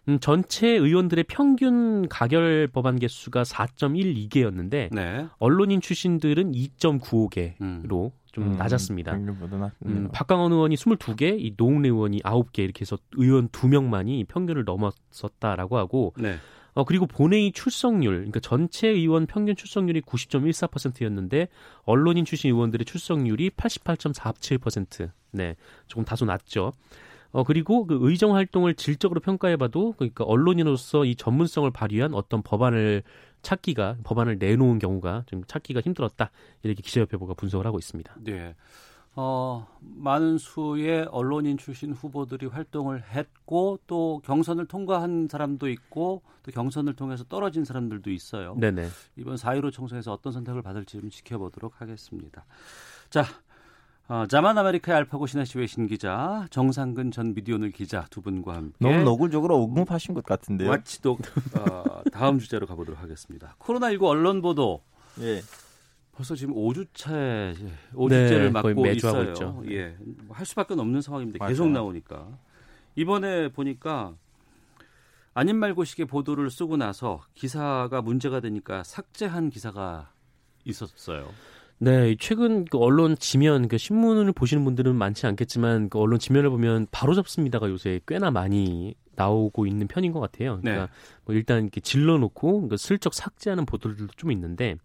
[0.09, 5.27] 음, 전체 의원들의 평균 가결 법안 개수가 4.12개였는데 네.
[5.37, 8.11] 언론인 출신들은 2.95개로 음.
[8.33, 9.11] 좀 음, 낮았습니다.
[9.13, 9.35] 낮네요.
[9.85, 16.13] 음, 박강원 의원이 22개, 이 노웅래 의원이 9개 이렇게 해서 의원 2명만이 평균을 넘었었다라고 하고
[16.17, 16.35] 네.
[16.73, 21.47] 어 그리고 본회의 출석률, 그러니까 전체 의원 평균 출석률이 90.14%였는데
[21.83, 25.11] 언론인 출신 의원들의 출석률이 88.47%.
[25.33, 25.55] 네,
[25.87, 26.73] 조금 다소 낮죠.
[27.33, 33.01] 어 그리고 그 의정 활동을 질적으로 평가해봐도 그러니까 언론인으로서 이 전문성을 발휘한 어떤 법안을
[33.41, 36.29] 찾기가 법안을 내놓은 경우가 좀 찾기가 힘들었다
[36.61, 38.15] 이렇게 기자협회보가 분석을 하고 있습니다.
[38.21, 38.55] 네.
[39.15, 46.95] 어, 많은 수의 언론인 출신 후보들이 활동을 했고 또 경선을 통과한 사람도 있고 또 경선을
[46.95, 48.55] 통해서 떨어진 사람들도 있어요.
[48.59, 48.87] 네네.
[49.15, 52.45] 이번 4.15 총선에서 어떤 선택을 받을지 좀 지켜보도록 하겠습니다.
[53.11, 53.23] 자,
[54.09, 58.75] 어, 자만 아메리카의 알파고 신하시 외 신 기자, 정상근 전 미디어오늘 기자 두 분과 함께
[58.79, 60.69] 너무 노골적으로 언급하신 것 같은데요.
[60.69, 61.21] 와치독
[61.57, 63.55] 어, 다음 주제로 가보도록 하겠습니다.
[63.59, 64.83] 코로나19 언론 보도
[65.21, 65.41] 예.
[66.11, 67.55] 벌써 지금 5주차에
[67.93, 69.29] 5주째를 네, 맞고 있어요.
[69.31, 69.63] 있죠.
[69.69, 71.39] 예, 뭐할 수밖에 없는 상황입니다.
[71.39, 71.49] 맞아요.
[71.49, 72.27] 계속 나오니까
[72.95, 74.13] 이번에 보니까
[75.33, 80.11] 아닌 말고식의 보도를 쓰고 나서 기사가 문제가 되니까 삭제한 기사가
[80.65, 81.29] 있었어요.
[81.79, 86.87] 네, 최근 그 언론 지면, 그 신문을 보시는 분들은 많지 않겠지만 그 언론 지면을 보면
[86.91, 90.59] 바로 잡습니다가 요새 꽤나 많이 나오고 있는 편인 것 같아요.
[90.61, 90.91] 그러니까 네.
[91.25, 94.75] 뭐 일단 이렇게 질러놓고 그 슬쩍 삭제하는 보도들도 좀 있는데,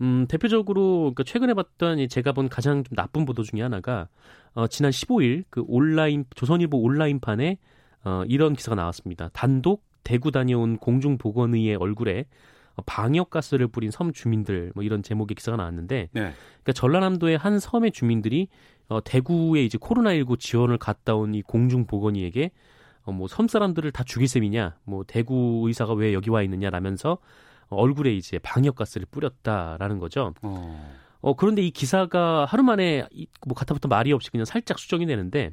[0.00, 4.08] 음 대표적으로 그 최근에 봤던 이 제가 본 가장 좀 나쁜 보도 중에 하나가
[4.54, 7.58] 어, 지난 15일 그 온라인 조선일보 온라인판에
[8.04, 9.30] 어, 이런 기사가 나왔습니다.
[9.32, 12.26] 단독 대구 다녀온 공중보건의의 얼굴에 어,
[12.86, 16.20] 방역가스를 뿌린 섬 주민들 뭐 이런 제목의 기사가 나왔는데 네.
[16.62, 18.48] 그러니까 전라남도의 한 섬의 주민들이
[18.88, 22.50] 어, 대구에 이제 코로나19 지원을 갔다 온 이 공중보건의에게
[23.04, 27.18] 어, 뭐 섬 사람들을 다 죽일 셈이냐, 뭐 대구 의사가 왜 여기 와 있느냐 라면서
[27.68, 30.34] 어, 얼굴에 이제 방역가스를 뿌렸다라는 거죠.
[30.42, 30.92] 어.
[31.20, 35.50] 어 그런데 이 기사가 하루 만에 이- 뭐 가타부터 말이 없이 그냥 살짝 수정이 되는데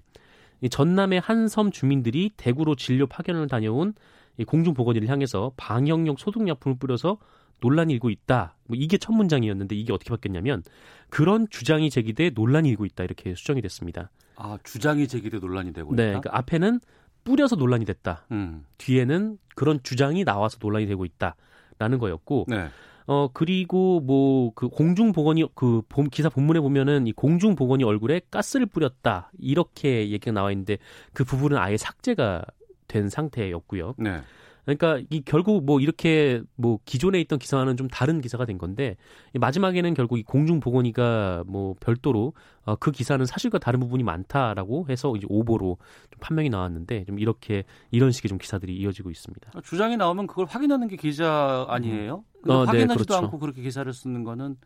[0.62, 3.93] 이 전남의 한 섬 주민들이 대구로 진료 파견을 다녀온
[4.39, 7.17] 이 공중 보건의를 향해서 방역용 소독약품을 뿌려서
[7.62, 8.56] 논란이 일고 있다.
[8.67, 10.63] 뭐 이게 첫 문장이었는데 이게 어떻게 바뀌었냐면
[11.10, 14.10] 그런 주장이 제기돼 논란이 일고 있다 이렇게 수정이 됐습니다.
[14.38, 16.19] 아 주장이 제기돼 논란이 되고 네, 있다.
[16.21, 16.80] 그러니까 앞에는
[17.25, 18.25] 뿌려서 논란이 됐다.
[18.32, 18.65] 음.
[18.78, 22.69] 뒤에는 그런 주장이 나와서 논란이 되고 있다라는 거였고 네.
[23.08, 28.21] 어 그리고 뭐 그 공중 보건이 그 본- 기사 본문에 보면은 이 공중 보건이 얼굴에
[28.32, 30.78] 가스를 뿌렸다 이렇게 얘기가 나와 있는데
[31.13, 32.43] 그 부분은 아예 삭제가
[32.89, 33.93] 된 상태였고요.
[33.97, 34.21] 네.
[34.65, 38.97] 그러니까 이 결국 뭐 이렇게 뭐 기존에 있던 기사와는 좀 다른 기사가 된 건데
[39.34, 42.34] 이 마지막에는 결국 이 공중 보건이가 뭐 별도로
[42.65, 45.78] 어, 그 기사는 사실과 다른 부분이 많다라고 해서 이제 오보로
[46.12, 49.52] 좀 판명이 나왔는데 좀 이렇게 이런 식의 좀 기사들이 이어지고 있습니다.
[49.56, 52.23] 아, 주장이 나오면 그걸 확인하는 게 기자 아니에요?
[52.41, 53.25] 근데 어, 네, 확인하지도 그렇죠.
[53.25, 54.58] 않고 그렇게 기사를 쓰는 거는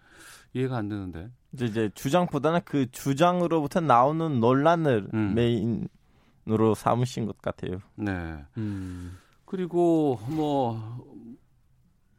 [0.53, 1.29] 이해가 안 되는데.
[1.53, 5.33] 이제, 이제 주장보다는 그 주장으로부터 나오는 논란을 음.
[5.33, 7.79] main으로 삼으신 것 같아요.
[7.95, 8.11] 네.
[8.57, 9.17] 음.
[9.45, 11.05] 그리고 뭐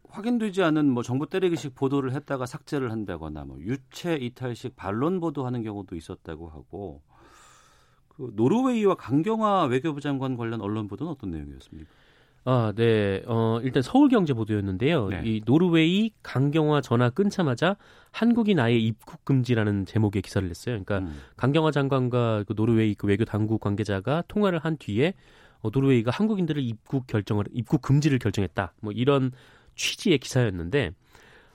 [0.09, 5.97] 확인되지 않은 뭐 정보 때리기식 보도를 했다가 삭제를 한다거나 뭐 유체 이탈식 반론 보도하는 경우도
[5.97, 7.03] 있었다고 하고
[8.09, 11.91] 그 노르웨이와 강경화 외교부 장관 관련 언론 보도는 어떤 내용이었습니까?
[12.47, 13.23] 아, 네.
[13.27, 15.09] 어, 일단 서울경제 보도였는데요.
[15.09, 15.23] 네.
[15.25, 17.77] 이 노르웨이 강경화 전화 끊자마자
[18.11, 20.75] 한국인 아예 입국 금지라는 제목의 기사를 냈어요.
[20.75, 21.19] 그러니까 음.
[21.37, 25.15] 강경화 장관과 그 노르웨이 그 외교 당국 관계자가 통화를 한 뒤에
[25.63, 28.75] 어, 노르웨이가 한국인들을 입국 결정을 입국 금지를 결정했다.
[28.81, 29.33] 뭐 이런
[29.75, 30.91] 취지의 기사였는데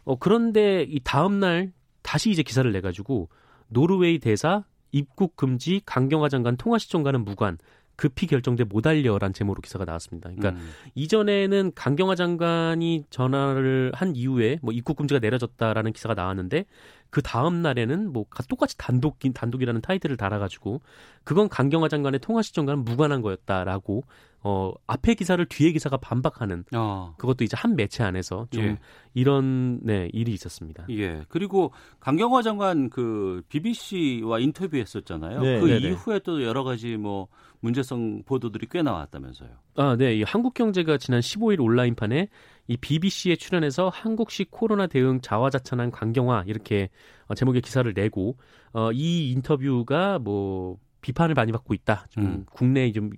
[0.04, 1.71] 어 그런데 이 다음 날
[2.02, 3.30] 다시 이제 기사를 내 가지고
[3.67, 7.60] 노르웨이 대사 입국 금지 강경화 장관 통화 시점과는 무관
[7.99, 10.29] 급히 결정돼 못 알려란 제목으로 기사가 나왔습니다.
[10.29, 10.69] 그러니까 음.
[10.95, 16.63] 이전에는 강경화 장관이 전화를 한 이후에 뭐 입국 금지가 내려졌다라는 기사가 나왔는데
[17.09, 20.79] 그 다음 날에는 뭐 가- 똑같이 단독 단독이라는 타이틀을 달아가지고
[21.25, 24.03] 그건 강경화 장관의 통화 시점과는 무관한 거였다라고
[24.41, 27.13] 어 앞에 기사를 뒤에 기사가 반박하는 어.
[27.17, 28.80] 그것도 이제 한 매체 안에서 좀 예.
[29.13, 30.86] 이런 네 일이 있었습니다.
[30.91, 31.25] 예.
[31.28, 35.41] 그리고 강경화 장관 그 BBC와 인터뷰했었잖아요.
[35.41, 35.89] 네, 그 네, 네.
[35.89, 37.28] 이후에 또 여러 가지 뭐
[37.60, 39.49] 문제성 보도들이 꽤 나왔다면서요.
[39.75, 40.15] 아, 네.
[40.15, 42.30] 이 한국경제가 지난 15일 온라인판에
[42.67, 46.89] 이 BBC에 출연해서 한국식 코로나 대응 자화자찬한 강경화 이렇게
[47.28, 48.38] 어, 제목의 기사를 내고
[48.71, 52.05] 어, 이 인터뷰가 뭐 비판을 많이 받고 있다.
[52.09, 52.45] 좀 음.
[52.51, 53.12] 국내에 좀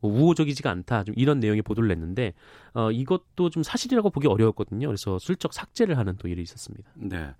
[0.00, 1.04] 우호적이지가 않다.
[1.04, 2.34] 좀 이런 내용의 보도를 냈는데
[2.74, 4.86] 어, 이것도 좀 사실이라고 보기 어려웠거든요.
[4.86, 6.90] 그래서 슬쩍 삭제를 하는 또 일이 있었습니다.
[6.94, 7.30] 네.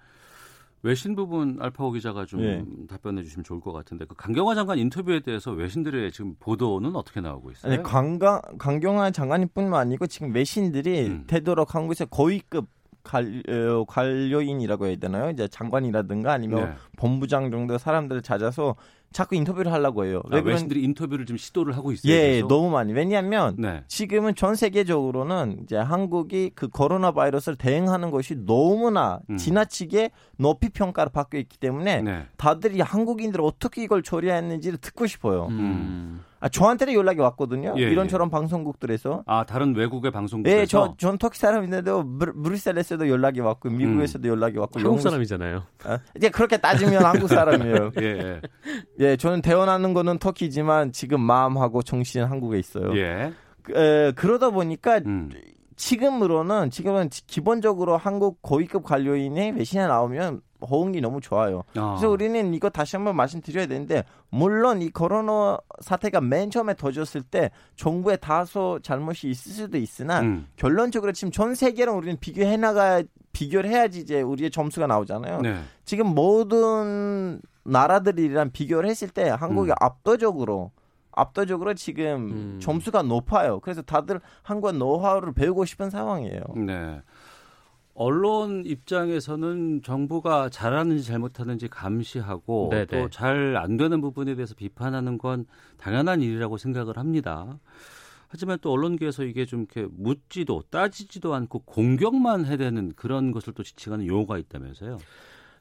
[0.83, 2.65] 외신 부분 알파오 기자가 좀 예.
[2.89, 7.51] 답변해 주시면 좋을 것 같은데 그 강경화 장관 인터뷰에 대해서 외신들의 지금 보도는 어떻게 나오고
[7.51, 7.73] 있어요?
[7.73, 11.25] 아니 강강 강경화 장관뿐만 아니고 지금 외신들이 음.
[11.27, 12.69] 되도록 한국에서 고위급
[13.03, 15.31] 관, 어, 관료인이라고 해야 되나요?
[15.31, 16.75] 이제 장관이라든가 아니면 네.
[16.97, 18.77] 본부장 정도 사람들을 찾아서
[19.13, 20.23] 자꾸 인터뷰를 하려고 해요.
[20.31, 22.13] 아, 외신들이 인터뷰를 좀 시도를 하고 있어요.
[22.13, 22.49] 예, 계속?
[22.49, 22.93] 너무 많이.
[22.93, 23.83] 왜냐하면 네.
[23.89, 29.37] 지금은 전 세계적으로는 이제 한국이 그 코로나 바이러스를 대응하는 것이 너무나 음.
[29.37, 32.27] 지나치게 높이 평가를 받고 있기 때문에 네.
[32.37, 35.47] 다들이 한국인들 어떻게 이걸 처리했는지를 듣고 싶어요.
[35.51, 36.23] 음.
[36.41, 37.75] 아, 저한테도 연락이 왔거든요.
[37.79, 39.25] 예, 이런저런 방송국들에서.
[39.27, 44.79] 아 다른 외국의 방송국에서 예, 저, 전 터키 사람인데도 브뤼셀에서도 연락이 왔고, 미국에서도 연락이 왔고,
[44.79, 45.65] 한국 영국- 사람이잖아요.
[45.83, 47.91] 아, 이제 그렇게 따지면 한국 사람이에요.
[48.01, 48.41] 예,
[49.01, 49.05] 예.
[49.05, 52.97] 예, 저는 태어나는 거는 터키지만 지금 마음하고 정신은 한국에 있어요.
[52.97, 53.33] 예.
[53.63, 55.31] 그, 에, 그러다 보니까 음.
[55.77, 61.63] 지금으로는 지금은 지- 기본적으로 한국 고위급 관료인의 외신에 나오면 호응이 너무 좋아요.
[61.77, 61.91] 아.
[61.95, 67.53] 그래서 우리는 이거 다시 한번 말씀드려야 되는데 물론 이 코로나 사태가 맨 처음에 터졌을 때
[67.77, 70.49] 정부의 다소 잘못이 있을 수도 있으나 음.
[70.57, 75.43] 결론적으로 지금 전 세계랑 우리는 비교해 나가 비교를 해야지 이제 우리의 점수가 나오잖아요.
[75.43, 75.61] 네.
[75.85, 79.75] 지금 모든 나라들이랑 비교를 했을 때 한국이 음.
[79.81, 80.73] 압도적으로
[81.13, 82.59] 압도적으로 지금 음.
[82.61, 83.61] 점수가 높아요.
[83.61, 86.43] 그래서 다들 한국 노하우를 배우고 싶은 상황이에요.
[86.57, 87.01] 네.
[87.95, 92.87] 언론 입장에서는 정부가 잘하는지 잘못하는지 감시하고 네네.
[92.87, 95.47] 또잘 안 되는 부분에 대해서 비판하는 건
[95.79, 97.59] 당연한 일이라고 생각을 합니다.
[98.29, 104.07] 하지만 또 언론계에서 이게 좀 이렇게 묻지도 따지지도 않고 공격만 해대는 그런 것을 또 지칭하는
[104.07, 104.99] 용어가 있다면서요.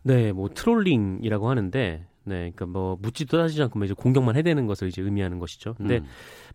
[0.04, 4.90] 네, 뭐 trolling이라고 하는데, 네, 그러니까 뭐 묻지도 따지지 않고 뭐 이제 공격만 해대는 것을
[4.90, 5.76] 이제 의미하는 것이죠.
[5.76, 6.06] 근데 음.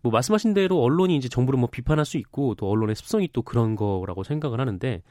[0.03, 3.75] 뭐 말씀하신 대로 언론이 이제 정부를 뭐 비판할 수 있고 또 언론의 습성이 또 그런
[3.75, 5.01] 거라고 생각을 하는데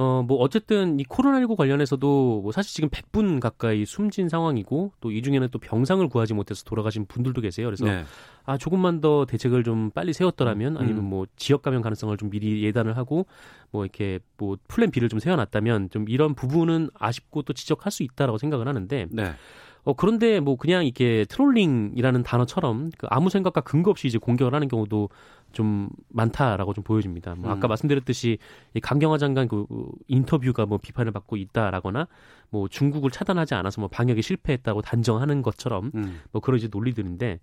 [0.00, 5.22] 어 뭐 어쨌든 이 코로나19 관련해서도 뭐 사실 지금 100분 가까이 숨진 상황이고 또 이
[5.22, 7.66] 중에는 또 병상을 구하지 못해서 돌아가신 분들도 계세요.
[7.66, 8.04] 그래서 네.
[8.44, 11.04] 아 조금만 더 대책을 좀 빨리 세웠더라면 아니면 음.
[11.04, 13.26] 뭐 지역 감염 가능성을 좀 미리 예단을 하고
[13.70, 18.38] 뭐 이렇게 뭐 plan B를 좀 세워놨다면 좀 이런 부분은 아쉽고 또 지적할 수 있다라고
[18.38, 19.32] 생각을 하는데 네.
[19.84, 24.68] 어 그런데 뭐 그냥 이게 trolling이라는 단어처럼 그 아무 생각과 근거 없이 이제 공격을 하는
[24.68, 25.08] 경우도
[25.52, 27.34] 좀 많다라고 좀 보여집니다.
[27.36, 27.70] 뭐 아까 음.
[27.70, 28.38] 말씀드렸듯이
[28.74, 29.66] 이 강경화 장관 그
[30.06, 32.06] 인터뷰가 뭐 비판을 받고 있다라거나
[32.50, 36.20] 뭐 중국을 차단하지 않아서 뭐 방역에 실패했다고 단정하는 것처럼 음.
[36.32, 37.40] 뭐 그런 이제 논리들인데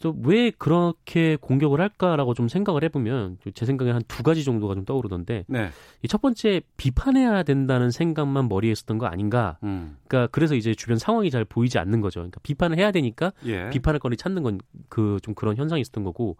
[0.00, 5.44] 또왜 그렇게 공격을 할까라고 좀 생각을 해보면 제 생각에 한 두 가지 정도가 좀 떠오르던데
[5.48, 5.68] 네.
[6.02, 9.58] 이첫 번째 비판해야 된다는 생각만 머리에 있었던 거 아닌가?
[9.62, 9.96] 음.
[10.08, 12.20] 그러니까 그래서 이제 주변 상황이 잘 보이지 않는 거죠.
[12.20, 13.70] 그러니까 비판을 해야 되니까 예.
[13.70, 16.36] 비판할 거리 찾는 건 그 좀 그런 현상이 있었던 거고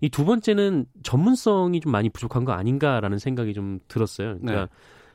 [0.00, 4.38] 이 두 번째는 전문성이 좀 많이 부족한 거 아닌가라는 생각이 좀 들었어요.
[4.38, 4.70] 그러니까 네.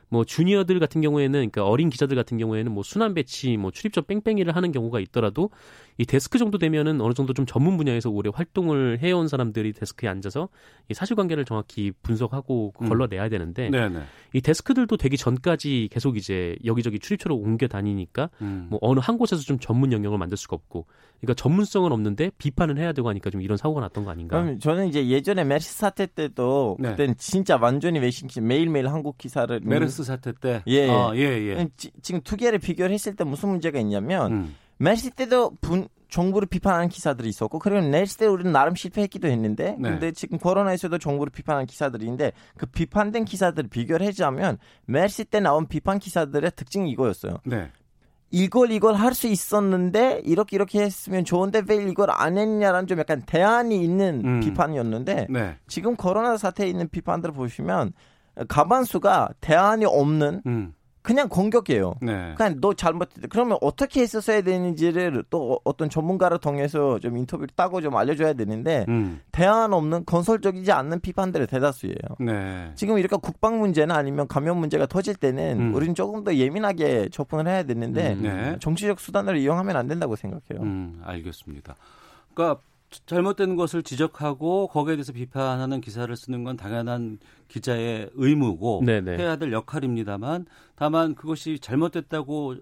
[0.08, 4.54] 뭐 주니어들 같은 경우에는 그러니까 어린 기자들 같은 경우에는 뭐 순환 배치, 뭐 출입처 뺑뺑이를
[4.54, 5.48] 하는 경우가 있더라도
[5.98, 10.48] 이 데스크 정도 되면은 어느 정도 좀 전문 분야에서 오래 활동을 해온 사람들이 데스크에 앉아서
[10.88, 12.88] 이 사실관계를 정확히 분석하고 음.
[12.88, 14.00] 걸러내야 되는데 네, 네.
[14.32, 18.66] 이 데스크들도 되기 전까지 계속 이제 여기저기 출입처로 옮겨 다니니까 음.
[18.70, 20.86] 뭐 어느 한 곳에서 좀 전문 영역을 만들 수가 없고
[21.20, 24.40] 그러니까 전문성은 없는데 비판을 해야 되고 하니까 좀 이런 사고가 났던 거 아닌가.
[24.42, 26.90] 그럼 저는 이제 예전에 메르스 사태 때도 네.
[26.90, 30.62] 그때는 진짜 완전히 외신 기- 매일매일 한국 기사를 메르스 사태 때.
[30.66, 30.88] 예.
[30.90, 31.68] 아, 예, 예.
[31.76, 34.54] 지, 지금 두 개를 비교를 했을 때 무슨 문제가 있냐면 음.
[34.82, 39.90] 메르스 때도 분, 정부를 비판하는 기사들이 있었고 그리고 메르스 때 우리는 나름 실패했기도 했는데 네.
[39.90, 45.98] 근데 지금 코로나에서도 정부를 비판하는 기사들인데 그 비판된 기사들을 비교를 하자면 메르스 때 나온 비판
[45.98, 47.38] 기사들의 특징이 이거였어요.
[47.44, 47.70] 네.
[48.34, 53.22] 이걸 이걸 할 수 있었는데 이렇게 이렇게 했으면 좋은데 왜 이걸 안 했냐라는 좀 약간
[53.22, 54.40] 대안이 있는 음.
[54.40, 55.56] 비판이었는데 네.
[55.68, 57.92] 지금 코로나 사태에 있는 비판들을 보시면
[58.48, 60.74] 가반수가 대안이 없는 음.
[61.02, 61.94] 그냥 공격이에요.
[62.00, 62.34] 네.
[62.36, 63.26] 그냥 너 잘못했다.
[63.28, 69.20] 그러면 어떻게 했었어야 되는지를 또 어떤 전문가를 통해서 좀 인터뷰를 따고 좀 알려줘야 되는데 음.
[69.32, 71.96] 대안 없는 건설적이지 않는 비판들의 대다수예요.
[72.20, 72.70] 네.
[72.76, 75.74] 지금 이렇게 국방 문제나 아니면 감염 문제가 터질 때는 음.
[75.74, 78.22] 우리는 조금 더 예민하게 접근을 해야 되는데 음.
[78.22, 78.56] 네.
[78.60, 80.62] 정치적 수단을 이용하면 안 된다고 생각해요.
[80.62, 81.74] 음, 알겠습니다.
[82.32, 82.60] 그러니까
[83.06, 89.16] 잘못된 것을 지적하고 거기에 대해서 비판하는 기사를 쓰는 건 당연한 기자의 의무고 네네.
[89.18, 92.56] 해야 될 역할입니다만 다만 그것이 잘못됐다고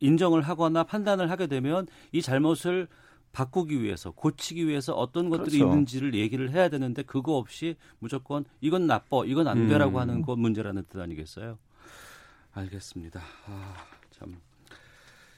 [0.00, 2.88] 인정을 하거나 판단을 하게 되면 이 잘못을
[3.32, 5.72] 바꾸기 위해서 고치기 위해서 어떤 것들이 그렇죠.
[5.72, 10.00] 있는지를 얘기를 해야 되는데 그거 없이 무조건 이건 나빠 이건 안 돼라고 음.
[10.00, 11.58] 하는 건 문제라는 뜻 아니겠어요?
[12.52, 13.22] 알겠습니다.
[13.46, 13.74] 아,
[14.10, 14.36] 참.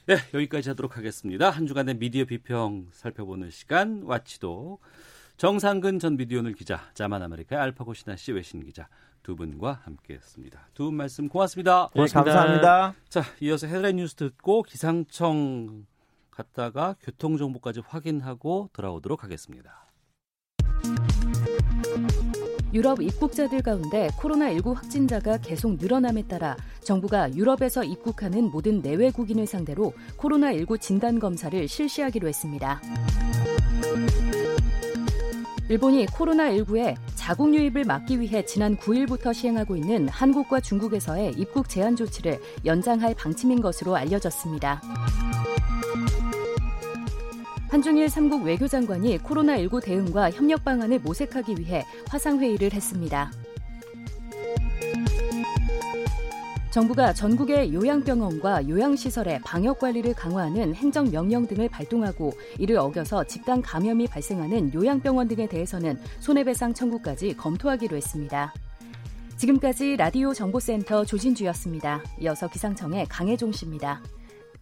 [0.07, 1.49] 네, 여기까지 하도록 하겠습니다.
[1.49, 4.79] 한 주간의 미디어 비평 살펴보는 시간 와치도
[5.37, 8.87] 정상근 전 미디어오늘 기자, 자만 아메리카의 알파고 신하 씨 외신 기자
[9.23, 10.69] 두 분과 함께했습니다.
[10.75, 11.89] 두 분 말씀 고맙습니다.
[11.95, 12.93] 네, 감사합니다.
[13.09, 15.87] 자, 이어서 헤드라인 뉴스 듣고 기상청
[16.29, 19.87] 갔다가 교통 정보까지 확인하고 돌아오도록 하겠습니다.
[22.73, 30.79] 유럽 입국자들 가운데 코로나19 확진자가 계속 늘어남에 따라 정부가 유럽에서 입국하는 모든 내외국인을 상대로 코로나19
[30.81, 32.81] 진단 검사를 실시하기로 했습니다.
[35.67, 42.39] 일본이 코로나19에 자국 유입을 막기 위해 지난 9일부터 시행하고 있는 한국과 중국에서의 입국 제한 조치를
[42.65, 44.81] 연장할 방침인 것으로 알려졌습니다.
[47.75, 53.29] 한중일 3국 외교장관이 코로나19 대응과 협력 방안을 모색하기 위해 화상회의를 했습니다.
[56.71, 65.27] 정부가 전국의 요양병원과 요양시설의 방역관리를 강화하는 행정명령 등을 발동하고 이를 어겨서 집단 감염이 발생하는 요양병원
[65.27, 68.53] 등에 대해서는 손해배상 청구까지 검토하기로 했습니다.
[69.35, 72.01] 지금까지 라디오 정보센터 조진주였습니다.
[72.21, 74.01] 이어서 기상청의 강혜종 씨입니다.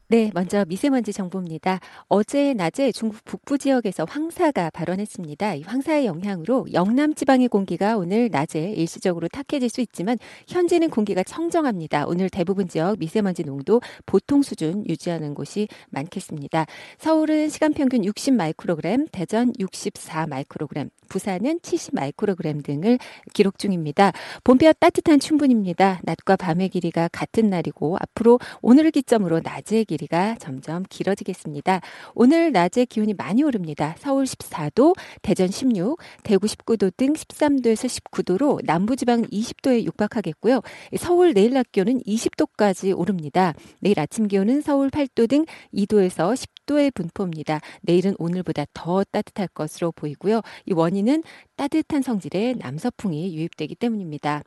[0.10, 1.80] 네, 먼저 미세먼지 정보입니다.
[2.08, 5.56] 어제 낮에 중국 북부 지역에서 황사가 발원했습니다.
[5.56, 12.06] 이 황사의 영향으로 영남 지방의 공기가 오늘 낮에 일시적으로 탁해질 수 있지만 현재는 공기가 청정합니다.
[12.06, 16.68] 오늘 대부분 지역 미세먼지 농도 보통 수준 유지하는 곳이 많겠습니다.
[17.00, 23.00] 서울은 시간 평균 60 마이크로그램, 대전 64 마이크로그램, 부산은 70 마이크로그램 등을
[23.34, 24.12] 기록 중입니다.
[24.44, 26.02] 봄비와 따뜻한 춘분입니다.
[26.04, 31.82] 낮과 밤의 길이가 같은 날이고 앞으로 오늘을 기점으로 낮의 길이 가 점점 길어지겠습니다.
[32.13, 33.96] 오늘 낮의 기온이 많이 오릅니다.
[34.00, 40.62] 서울 14도, 대전 16, 대구 19도 등 13도에서 19도로 남부지방은 20도에 육박하겠고요.
[40.98, 43.54] 서울 내일 낮 기온은 20도까지 오릅니다.
[43.80, 47.60] 내일 아침 기온은 서울 8도 등 2도에서 10도의 분포입니다.
[47.82, 50.42] 내일은 오늘보다 더 따뜻할 것으로 보이고요.
[50.66, 51.24] 이 원인은
[51.56, 54.44] 따뜻한 성질의 남서풍이 유입되기 때문입니다.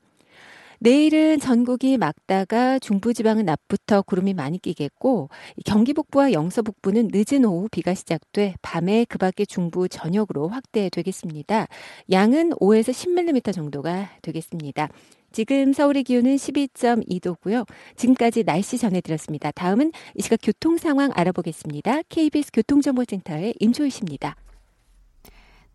[0.79, 5.31] 내일은 전국이 맑다가 중부지방은 낮부터 구름이 많이 끼겠고
[5.65, 11.67] 경기 북부와 영서 북부는 늦은 오후 비가 시작돼 밤에 그 밖에 중부 전역으로 확대되겠습니다.
[12.11, 14.89] 양은 5에서 10mm 정도가 되겠습니다.
[15.33, 17.67] 지금 서울의 기온은 12.2도고요.
[17.97, 19.51] 지금까지 날씨 전해드렸습니다.
[19.51, 22.03] 다음은 이 시각 교통 상황 알아보겠습니다.
[22.09, 24.37] KBS 교통정보센터의 임초희 씨입니다.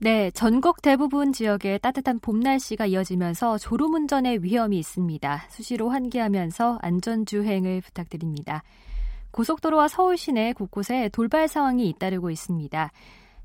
[0.04, 5.44] 네, 전국 대부분 지역에 따뜻한 봄 날씨가 이어지면서 졸음운전의 위험이 있습니다.
[5.50, 8.64] 수시로 환기하면서 안전주행을 부탁드립니다.
[9.30, 12.92] 고속도로와 서울 시내 곳곳에 돌발 상황이 잇따르고 있습니다.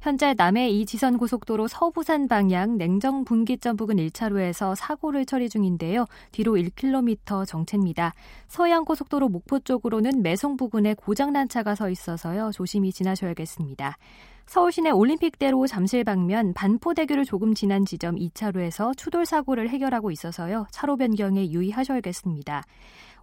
[0.01, 6.07] 현재 남해 이지선 고속도로 서부산 방향 냉정 분기점 부근 1차로에서 사고를 처리 중인데요.
[6.33, 8.14] 뒤로 1km 정체입니다.
[8.49, 12.51] 서해안 고속도로 목포 쪽으로는 매송 부근에 고장난 차가 서 있어서요.
[12.55, 13.99] 조심히 지나셔야겠습니다.
[14.46, 20.66] 서울 시내 올림픽대로 잠실 방면 반포대교를 조금 지난 지점 2차로에서 추돌 사고를 해결하고 있어서요.
[20.70, 22.62] 차로 변경에 유의하셔야겠습니다.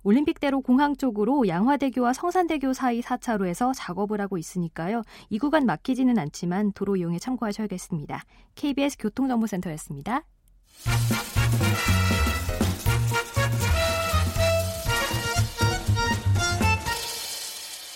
[0.04, 5.02] 올림픽대로 공항 쪽으로 양화대교와 성산대교 사이 4차로에서 작업을 하고 있으니까요.
[5.30, 8.22] 이 구간 막히지는 않지만 도로 이용에 참고하셔야겠습니다.
[8.56, 10.24] KBS 교통정보센터였습니다.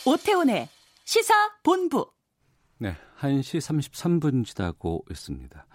[0.05, 0.69] 오태훈의
[1.03, 2.09] 시사 본부.
[2.77, 5.65] 네, 1시 33분 지나고 있습니다.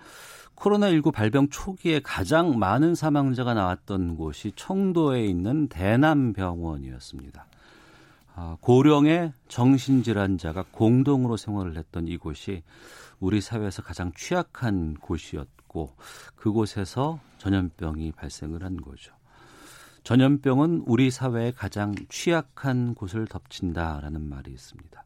[0.57, 7.47] 코로나19 발병 초기에 가장 많은 사망자가 나왔던 곳이 청도에 있는 대남병원이었습니다.
[8.35, 12.63] 아, 고령의 정신질환자가 공동으로 생활을 했던 이곳이
[13.21, 15.95] 우리 사회에서 가장 취약한 곳이었고
[16.37, 19.13] 그곳에서 전염병이 발생을 한 거죠.
[20.05, 25.05] 전염병은 우리 사회의 가장 취약한 곳을 덮친다라는 말이 있습니다.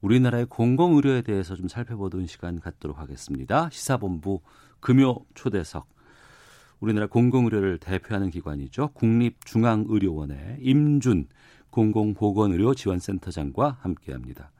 [0.00, 3.68] 우리나라의 공공의료에 대해서 좀 살펴보던 시간 갖도록 하겠습니다.
[3.70, 4.40] 시사본부
[4.80, 5.86] 금요 초대석.
[6.80, 8.88] 우리나라 공공의료를 대표하는 기관이죠.
[8.94, 11.28] 국립중앙의료원의 임준
[11.68, 14.50] 공공보건의료지원센터장과 함께합니다.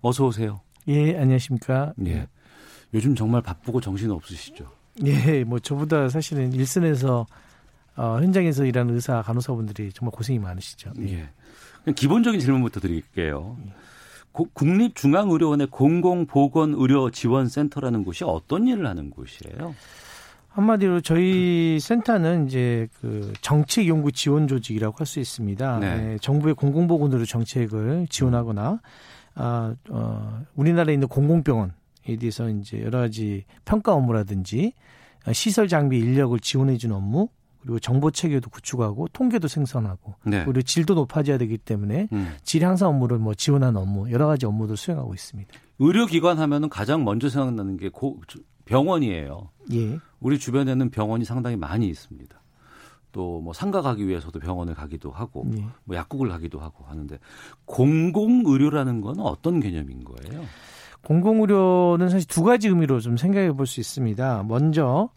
[0.00, 0.60] 어서 오세요.
[0.88, 1.94] 예, 안녕하십니까.
[2.06, 2.26] 예.
[2.92, 4.68] 요즘 정말 바쁘고 정신 없으시죠?
[5.04, 7.24] 예, 뭐 저보다 사실은 일선에서
[7.96, 10.92] 어, 현장에서 일하는 의사 간호사분들이 정말 고생이 많으시죠.
[11.00, 11.30] 예.
[11.94, 13.56] 기본적인 질문부터 드릴게요.
[13.66, 13.72] 예.
[14.32, 19.74] 국립중앙의료원의 공공보건의료지원센터라는 곳이 어떤 일을 하는 곳이에요?
[20.48, 25.78] 한마디로 저희 센터는 이제 그 정책 연구 지원 조직이라고 할 수 있습니다.
[25.78, 25.96] 네.
[25.96, 28.80] 네, 정부의 공공보건의료 정책을 지원하거나
[29.36, 31.70] 아, 어, 우리나라에 있는 공공병원에
[32.18, 34.72] 대해서 이제 여러 가지 평가 업무라든지
[35.32, 37.28] 시설 장비 인력을 지원해 주는 업무
[37.62, 40.44] 그리고 정보 체계도 구축하고 통계도 생성하고 네.
[40.44, 42.34] 그리고 질도 높아져야 되기 때문에 음.
[42.42, 45.50] 질 향상 업무를 뭐 지원하는 업무 여러 가지 업무도 수행하고 있습니다.
[45.78, 48.20] 의료기관 하면은 가장 먼저 생각나는 게 고,
[48.64, 49.50] 병원이에요.
[49.72, 49.98] 예.
[50.20, 52.40] 우리 주변에는 병원이 상당히 많이 있습니다.
[53.12, 55.64] 또 뭐 상가 가기 위해서도 병원을 가기도 하고 예.
[55.84, 57.18] 뭐 약국을 가기도 하고 하는데
[57.64, 60.44] 공공 의료라는 건 어떤 개념인 거예요?
[61.02, 64.44] 공공 의료는 사실 두 가지 의미로 좀 생각해 볼 수 있습니다.
[64.44, 65.08] 먼저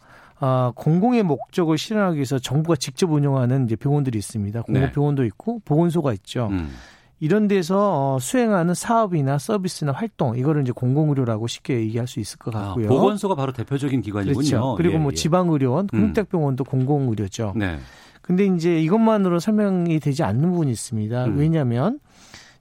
[0.44, 4.60] 어, 공공의 목적을 실현하기 위해서 정부가 직접 운영하는 이제 병원들이 있습니다.
[4.62, 5.26] 공공병원도 네.
[5.28, 6.48] 있고 보건소가 있죠.
[6.50, 6.68] 음.
[7.18, 12.54] 이런 데서 어, 수행하는 사업이나 서비스나 활동 이거를 이제 공공의료라고 쉽게 얘기할 수 있을 것
[12.54, 12.86] 아, 같고요.
[12.86, 14.34] 아, 보건소가 바로 대표적인 기관이군요.
[14.34, 14.74] 그렇죠.
[14.76, 15.14] 그리고 예, 뭐 예.
[15.14, 16.66] 지방의료원, 국립대병원도 음.
[16.66, 17.54] 공공의료죠.
[17.56, 17.78] 네.
[18.20, 21.24] 근데 이제 이것만으로 설명이 되지 않는 부분이 있습니다.
[21.24, 21.38] 음.
[21.38, 22.00] 왜냐하면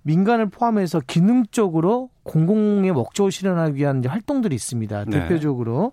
[0.03, 5.05] 민간을 포함해서 기능적으로 공공의 목적을 실현하기 위한 활동들이 있습니다.
[5.05, 5.19] 네.
[5.19, 5.91] 대표적으로 어,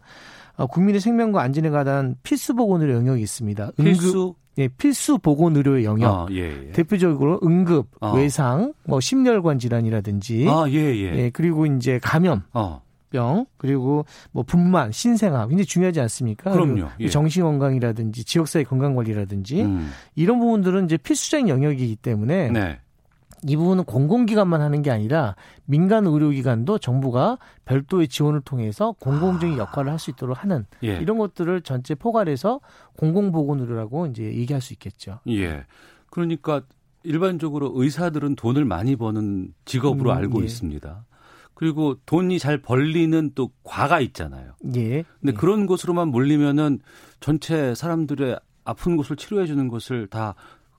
[0.67, 3.73] 국민의 생명과 안전에 관한 필수 보건 의료 영역이 있습니다.
[3.77, 6.11] 필수 예, 필수 보건 의료의 영역.
[6.11, 6.73] 아, 예, 예.
[6.73, 8.13] 대표적으로 응급, 아.
[8.13, 11.17] 외상, 뭐 심혈관 질환이라든지 아, 예, 예.
[11.17, 12.43] 예 그리고 이제 감염.
[12.53, 12.83] 어.
[13.11, 16.53] 병 그리고 뭐 분만 신생아 굉장히 중요하지 않습니까?
[16.53, 16.91] 그럼요.
[17.01, 17.09] 예.
[17.09, 19.91] 정신 건강이라든지 지역사회 건강 관리라든지 음.
[20.15, 22.79] 이런 부분들은 이제 필수적인 영역이기 때문에 네.
[23.47, 25.35] 이 부분은 공공기관만 하는 게 아니라
[25.65, 29.59] 민간 의료기관도 정부가 별도의 지원을 통해서 공공적인 아.
[29.63, 30.97] 역할을 할 수 있도록 하는 예.
[30.97, 32.61] 이런 것들을 전체 포괄해서
[32.97, 35.21] 공공보건의료라고 이제 얘기할 수 있겠죠.
[35.29, 35.65] 예.
[36.11, 36.63] 그러니까
[37.03, 40.45] 일반적으로 의사들은 돈을 많이 버는 직업으로 음, 알고 예.
[40.47, 41.05] 있습니다.
[41.55, 44.53] 그리고 돈이 잘 벌리는 또 과가 있잖아요.
[44.75, 45.03] 예.
[45.21, 45.33] 근데 예.
[45.33, 46.81] 그런 곳으로만 몰리면은
[47.21, 50.35] 전체 사람들의 아픈 곳을 치료해 주는 것을 다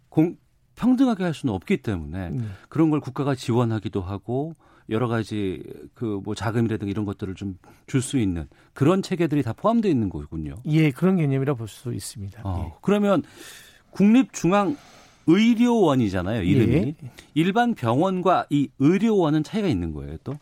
[0.09, 0.35] 공,
[0.81, 2.53] 평등하게 할 수는 없기 때문에 음.
[2.69, 4.55] 그런 걸 국가가 지원하기도 하고
[4.89, 5.63] 여러 가지
[5.93, 7.57] 그 뭐 자금이라든가 이런 것들을 좀
[7.87, 10.55] 줄 수 있는 그런 체계들이 다 포함되어 있는 거군요.
[10.65, 12.41] 예, 그런 개념이라 볼 수 있습니다.
[12.43, 12.73] 어, 예.
[12.81, 13.21] 그러면
[13.91, 14.75] 국립중앙
[15.27, 16.95] 의료원이잖아요, 이름이.
[17.03, 17.11] 예.
[17.35, 20.33] 일반 병원과 이 의료원은 차이가 있는 거예요, 또?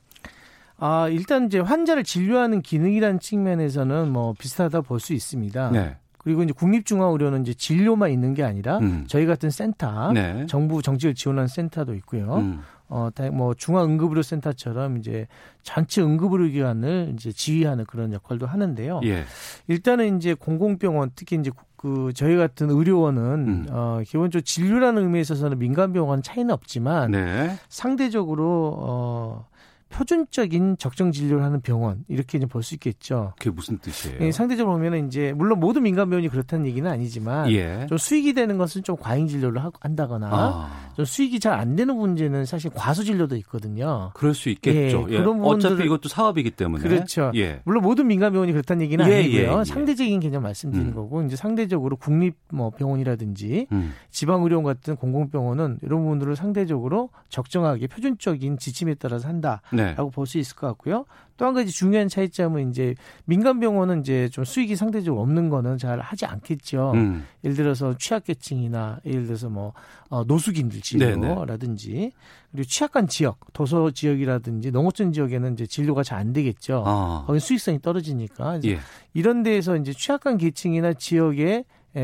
[0.77, 5.71] 아, 일단 이제 환자를 진료하는 기능이라는 측면에서는 뭐 비슷하다 볼 수 있습니다.
[5.71, 5.97] 네.
[6.29, 9.05] 그리고 이제 국립중앙의료는 이제 진료만 있는 게 아니라 음.
[9.07, 10.45] 저희 같은 센터, 네.
[10.45, 12.35] 정부 정책을 지원하는 센터도 있고요.
[12.35, 12.61] 음.
[12.87, 15.25] 어, 뭐 중앙응급의료센터처럼 이제
[15.63, 19.01] 전체 응급의료기관을 이제 지휘하는 그런 역할도 하는데요.
[19.05, 19.23] 예.
[19.67, 23.65] 일단은 이제 공공병원 특히 이제 그 저희 같은 의료원은 음.
[23.71, 27.55] 어 기본적으로 진료라는 의미에 있어서는 민간 병원 차이는 없지만 네.
[27.69, 29.48] 상대적으로 어
[29.89, 33.33] 표준적인 적정 진료를 하는 병원 이렇게 이제 볼 수 있겠죠.
[33.37, 34.17] 그게 무슨 뜻이에요?
[34.21, 37.85] 예, 상대적으로 보면은 이제 물론 모든 민간 병원이 그렇다는 얘기는 아니지만 예.
[37.87, 40.91] 좀 수익이 되는 것은 좀 과잉 진료를 하, 한다거나 아.
[40.95, 44.11] 좀 수익이 잘 안 되는 문제는 사실 과소 진료도 있거든요.
[44.13, 45.07] 그럴 수 있겠죠.
[45.09, 45.17] 예, 예.
[45.17, 47.31] 그런 어차피 이것도 사업이기 때문에 그렇죠.
[47.35, 47.61] 예.
[47.65, 49.63] 물론 모든 민간 병원이 그렇다는 얘기는 예, 아니고요.
[49.63, 50.95] 상대적인 개념 말씀드리는 음.
[50.95, 53.93] 거고 이제 상대적으로 국립 뭐 병원이라든지 음.
[54.11, 59.61] 지방 의료원 같은 공공병원은 이런 부분들을 상대적으로 적정하게 표준적인 지침에 따라서 한다.
[59.73, 59.78] 네.
[59.79, 60.15] 라고 네.
[60.15, 61.05] 볼 수 있을 것 같고요.
[61.37, 65.99] 또 한 가지 중요한 차이점은 이제 민간 병원은 이제 좀 수익이 상대적으로 없는 거는 잘
[65.99, 66.91] 하지 않겠죠.
[66.95, 67.25] 음.
[67.45, 69.73] 예를 들어서 취약계층이나 예를 들어서 뭐
[70.09, 72.11] 어, 노숙인들 진료라든지 네, 네.
[72.51, 76.83] 그리고 취약한 지역, 도서 지역이라든지 농어촌 지역에는 이제 진료가 잘 안 되겠죠.
[76.85, 77.23] 아.
[77.25, 78.79] 거기 수익성이 떨어지니까 예.
[79.13, 81.63] 이런 데에서 이제 취약한 계층이나 지역에 에,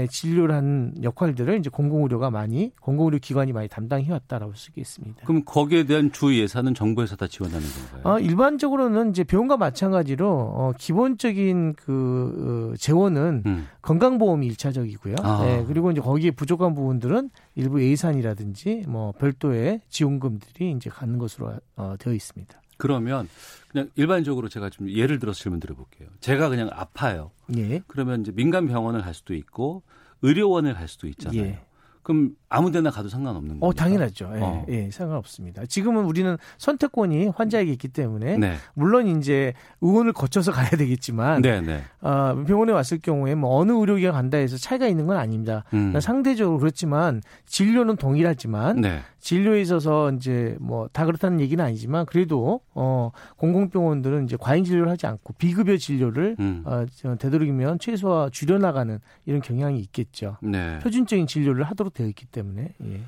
[0.10, 5.22] 진료를 하는 역할들을 이제 공공의료가 많이 공공의료 기관이 많이 담당해 왔다라고 볼 수 있겠습니다.
[5.26, 8.14] 그럼 거기에 대한 주 예산은 정부에서 다 지원하는 건가요?
[8.16, 13.68] 어, 일반적으로는 이제 병원과 마찬가지로 어, 기본적인 그 어, 재원은 음.
[13.82, 15.16] 건강보험이 일차적이고요.
[15.22, 15.44] 아.
[15.46, 21.96] 네, 그리고 이제 거기에 부족한 부분들은 일부 예산이라든지 뭐 별도의 지원금들이 이제 가는 것으로 어,
[22.00, 22.62] 되어 있습니다.
[22.78, 23.30] 그러면
[23.76, 26.08] 그냥 일반적으로 제가 좀 예를 들어서 질문 드려볼게요.
[26.22, 27.32] 제가 그냥 아파요.
[27.58, 27.82] 예.
[27.88, 29.84] 그러면 이제 민간 병원을 갈 수도 있고
[30.22, 31.42] 의료원을 갈 수도 있잖아요.
[31.42, 31.60] 예.
[32.02, 33.68] 그럼 아무데나 가도 상관없는 거예요.
[33.68, 34.32] 어, 당연하죠.
[34.36, 34.66] 예, 어.
[34.70, 35.66] 예, 상관없습니다.
[35.66, 38.56] 지금은 우리는 선택권이 환자에게 있기 때문에 네.
[38.76, 41.84] 물론 이제 의원을 거쳐서 가야 되겠지만 네, 네.
[42.02, 45.64] 어, 병원에 왔을 경우에 뭐 어느 의료기관 간다 해서 차이가 있는 건 아닙니다.
[45.74, 46.00] 음.
[46.00, 49.02] 상대적으로 그렇지만 진료는 동일하지만 네.
[49.26, 55.08] 진료에 있어서 이제 뭐 다 그렇다는 얘기는 아니지만 그래도 어 공공병원들은 이제 과잉 진료를 하지
[55.08, 56.62] 않고 비급여 진료를 음.
[56.64, 56.86] 어
[57.18, 60.38] 되도록이면 최소화 줄여 나가는 이런 경향이 있겠죠.
[60.42, 60.78] 네.
[60.80, 62.76] 표준적인 진료를 하도록 되어 있기 때문에.
[62.84, 63.02] 예.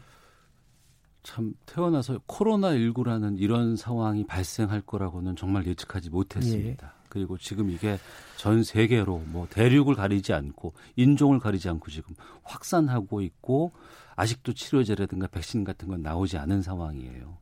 [1.22, 6.88] 참 태어나서 코로나 19라는 이런 상황이 발생할 거라고는 정말 예측하지 못했습니다.
[6.88, 6.98] 예.
[7.10, 7.98] 그리고 지금 이게
[8.38, 13.72] 전 세계로 뭐 대륙을 가리지 않고 인종을 가리지 않고 지금 확산하고 있고
[14.18, 17.38] 아직도 치료제라든가 백신 같은 건 나오지 않은 상황이에요.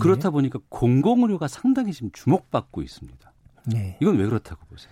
[0.00, 0.32] 그렇다 네.
[0.32, 3.32] 보니까 공공의료가 상당히 지금 주목받고 있습니다.
[3.66, 3.96] 네.
[4.00, 4.90] 이건 왜 그렇다고 보세요?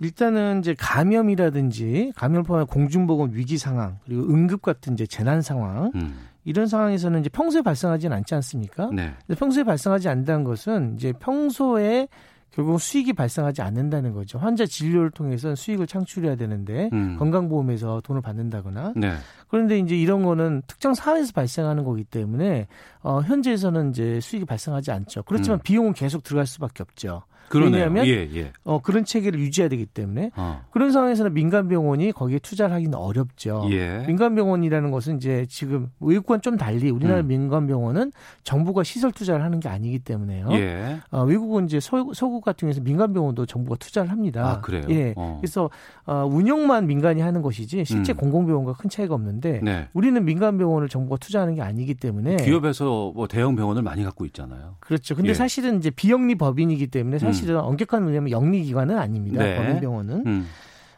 [0.00, 6.28] 일단은 이제 감염이라든지 감염 포함한 공중보건 위기 상황 그리고 응급 같은 이제 재난 상황 음.
[6.44, 8.90] 이런 상황에서는 이제 평소에 발생하지는 않지 않습니까?
[8.92, 9.14] 네.
[9.36, 12.08] 평소에 발생하지 않는다는 것은 이제 평소에
[12.52, 14.38] 결국 수익이 발생하지 않는다는 거죠.
[14.38, 17.16] 환자 진료를 통해서 수익을 창출해야 되는데 음.
[17.18, 19.14] 건강보험에서 돈을 받는다거나 네.
[19.48, 22.68] 그런데 이제 이런 거는 특정 사회에서 발생하는 거기 때문에
[23.02, 25.22] 어 현재에서는 이제 수익이 발생하지 않죠.
[25.24, 25.62] 그렇지만 음.
[25.62, 27.22] 비용은 계속 들어갈 수밖에 없죠.
[27.52, 27.84] 그러네요.
[27.84, 28.52] 왜냐하면 예, 예.
[28.64, 30.62] 어, 그런 체계를 유지해야 되기 때문에 어.
[30.70, 33.68] 그런 상황에서는 민간 병원이 거기에 투자를 하기는 어렵죠.
[33.70, 34.04] 예.
[34.06, 37.26] 민간 병원이라는 것은 이제 지금 외국과는 좀 달리 우리나라 음.
[37.28, 40.48] 민간 병원은 정부가 시설 투자를 하는 게 아니기 때문에요.
[40.52, 41.00] 예.
[41.10, 44.48] 어, 외국은 이제 서, 서구 같은 경우에서 민간 병원도 정부가 투자를 합니다.
[44.48, 44.84] 아, 그래요?
[44.88, 45.12] 예.
[45.16, 45.36] 어.
[45.40, 45.68] 그래서
[46.06, 48.16] 어, 운영만 민간이 하는 것이지 실제 음.
[48.16, 49.88] 공공병원과 큰 차이가 없는데 네.
[49.92, 54.76] 우리는 민간 병원을 정부가 투자하는 게 아니기 때문에 기업에서 뭐 대형 병원을 많이 갖고 있잖아요.
[54.80, 55.14] 그렇죠.
[55.14, 55.34] 근데 예.
[55.34, 59.42] 사실은 이제 비영리 법인이기 때문에 사실 은 엄격한 의미면 영리 기관은 아닙니다.
[59.42, 59.56] 네.
[59.56, 60.22] 법인병원은.
[60.26, 60.48] 음.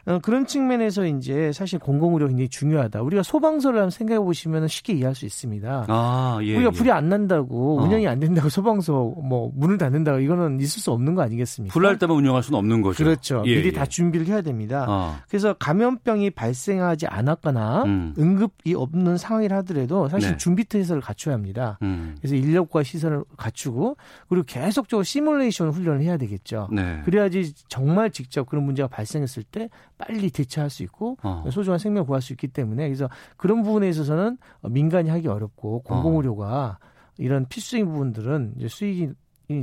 [0.07, 3.01] 어, 그런 측면에서 이제 사실 공공의료 굉장히 중요하다.
[3.01, 5.85] 우리가 소방서를 한번 생각해 보시면 쉽게 이해할 수 있습니다.
[5.87, 6.55] 아, 예.
[6.55, 6.77] 우리가 예.
[6.77, 7.83] 불이 안 난다고 어.
[7.83, 11.73] 운영이 안 된다고 소방서 뭐 문을 닫는다고 이거는 있을 수 없는 거 아니겠습니까?
[11.73, 13.03] 불날 때만 운영할 수는 없는 거죠.
[13.03, 13.43] 그렇죠.
[13.47, 13.71] 예, 미리 예.
[13.71, 14.85] 다 준비를 해야 됩니다.
[14.87, 15.15] 어.
[15.27, 18.13] 그래서 감염병이 발생하지 않았거나 음.
[18.19, 20.37] 응급이 없는 상황이라 하더라도 사실 네.
[20.37, 21.79] 준비 태세를 갖춰야 합니다.
[21.81, 22.15] 음.
[22.19, 23.97] 그래서 인력과 시설을 갖추고
[24.29, 26.69] 그리고 계속적으로 시뮬레이션 훈련을 해야 되겠죠.
[26.71, 27.01] 네.
[27.05, 31.43] 그래야지 정말 직접 그런 문제가 발생했을 때 빨리 대처할 수 있고 어.
[31.51, 36.79] 소중한 생명을 구할 수 있기 때문에 그래서 그런 부분에 있어서는 민간이 하기 어렵고 공공의료가
[37.17, 39.13] 이런 필수적인 부분들은 이제 수익이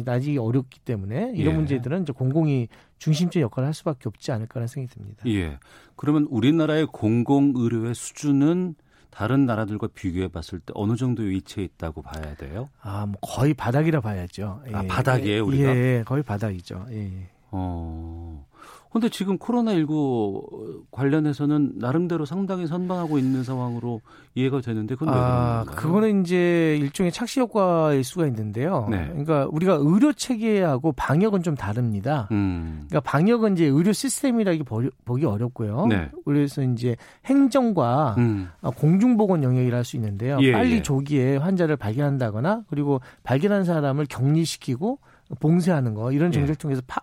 [0.05, 1.57] 나기 어렵기 때문에 이런 예.
[1.57, 2.68] 문제들은 이제 공공이
[2.99, 5.24] 중심적 역할을 할 수밖에 없지 않을까라는 생각이 듭니다.
[5.26, 5.59] 예.
[5.97, 8.76] 그러면 우리나라의 공공 의료의 수준은
[9.11, 12.70] 다른 나라들과 비교해 봤을 때 어느 정도 위치해 있다고 봐야 돼요?
[12.80, 14.62] 아, 뭐 거의 바닥이라 봐야죠.
[14.72, 15.76] 아, 바닥이에요, 우리가?
[15.76, 16.87] 예, 거의 바닥이죠.
[16.93, 17.28] 예.
[17.51, 18.47] 어.
[18.93, 24.01] 근데 지금 코로나19 관련해서는 나름대로 상당히 선방하고 있는 상황으로
[24.34, 25.64] 이해가 되는데 그건 왜 아?
[25.66, 28.86] 그거는 이제 일종의 착시 효과일 수가 있는데요.
[28.90, 29.07] 네.
[29.09, 32.28] 그러니까 우리가 의료 체계하고 방역은 좀 다릅니다.
[32.32, 32.84] 음.
[32.88, 35.86] 그러니까 방역은 이제 의료 시스템이라기 버- 보기 어렵고요.
[35.86, 36.11] 네.
[36.24, 38.49] 그래서 이제 행정과 음.
[38.61, 40.38] 어, 공중보건 영역이라 할 수 있는데요.
[40.43, 40.82] 예, 빨리 예.
[40.82, 44.99] 조기에 환자를 발견한다거나 그리고 발견한 사람을 격리시키고
[45.40, 46.32] 봉쇄하는 거 이런 예.
[46.34, 47.01] 정책을 통해서 파,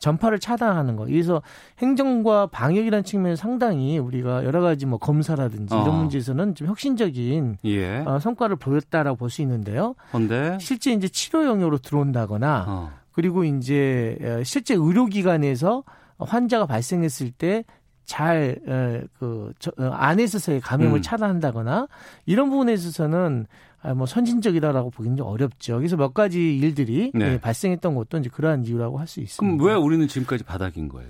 [0.00, 1.04] 전파를 차단하는 거.
[1.04, 1.40] 그래서
[1.78, 5.82] 행정과 방역이라는 측면에 상당히 우리가 여러 가지 뭐 검사라든지 어.
[5.82, 7.98] 이런 문제에서는 좀 혁신적인 예.
[7.98, 9.94] 어, 성과를 보였다라고 볼 수 있는데요.
[10.10, 12.90] 근데 실제 이제 치료 영역으로 들어온다거나 어.
[13.12, 15.84] 그리고 이제 어, 실제 의료기관에서
[16.18, 17.64] 환자가 발생했을 때
[18.04, 21.02] 잘, 어, 그, 저, 어, 안에서의 감염을 음.
[21.02, 21.86] 차단한다거나
[22.26, 25.76] 이런 부분에 있어서는 아, 뭐 선진적이다라고 보기는 좀 어렵죠.
[25.76, 27.32] 그래서 몇 가지 일들이 네.
[27.32, 29.56] 예, 발생했던 것도 이제 그러한 이유라고 할 수 있습니다.
[29.56, 31.08] 그럼 왜 우리는 지금까지 바닥인 거예요?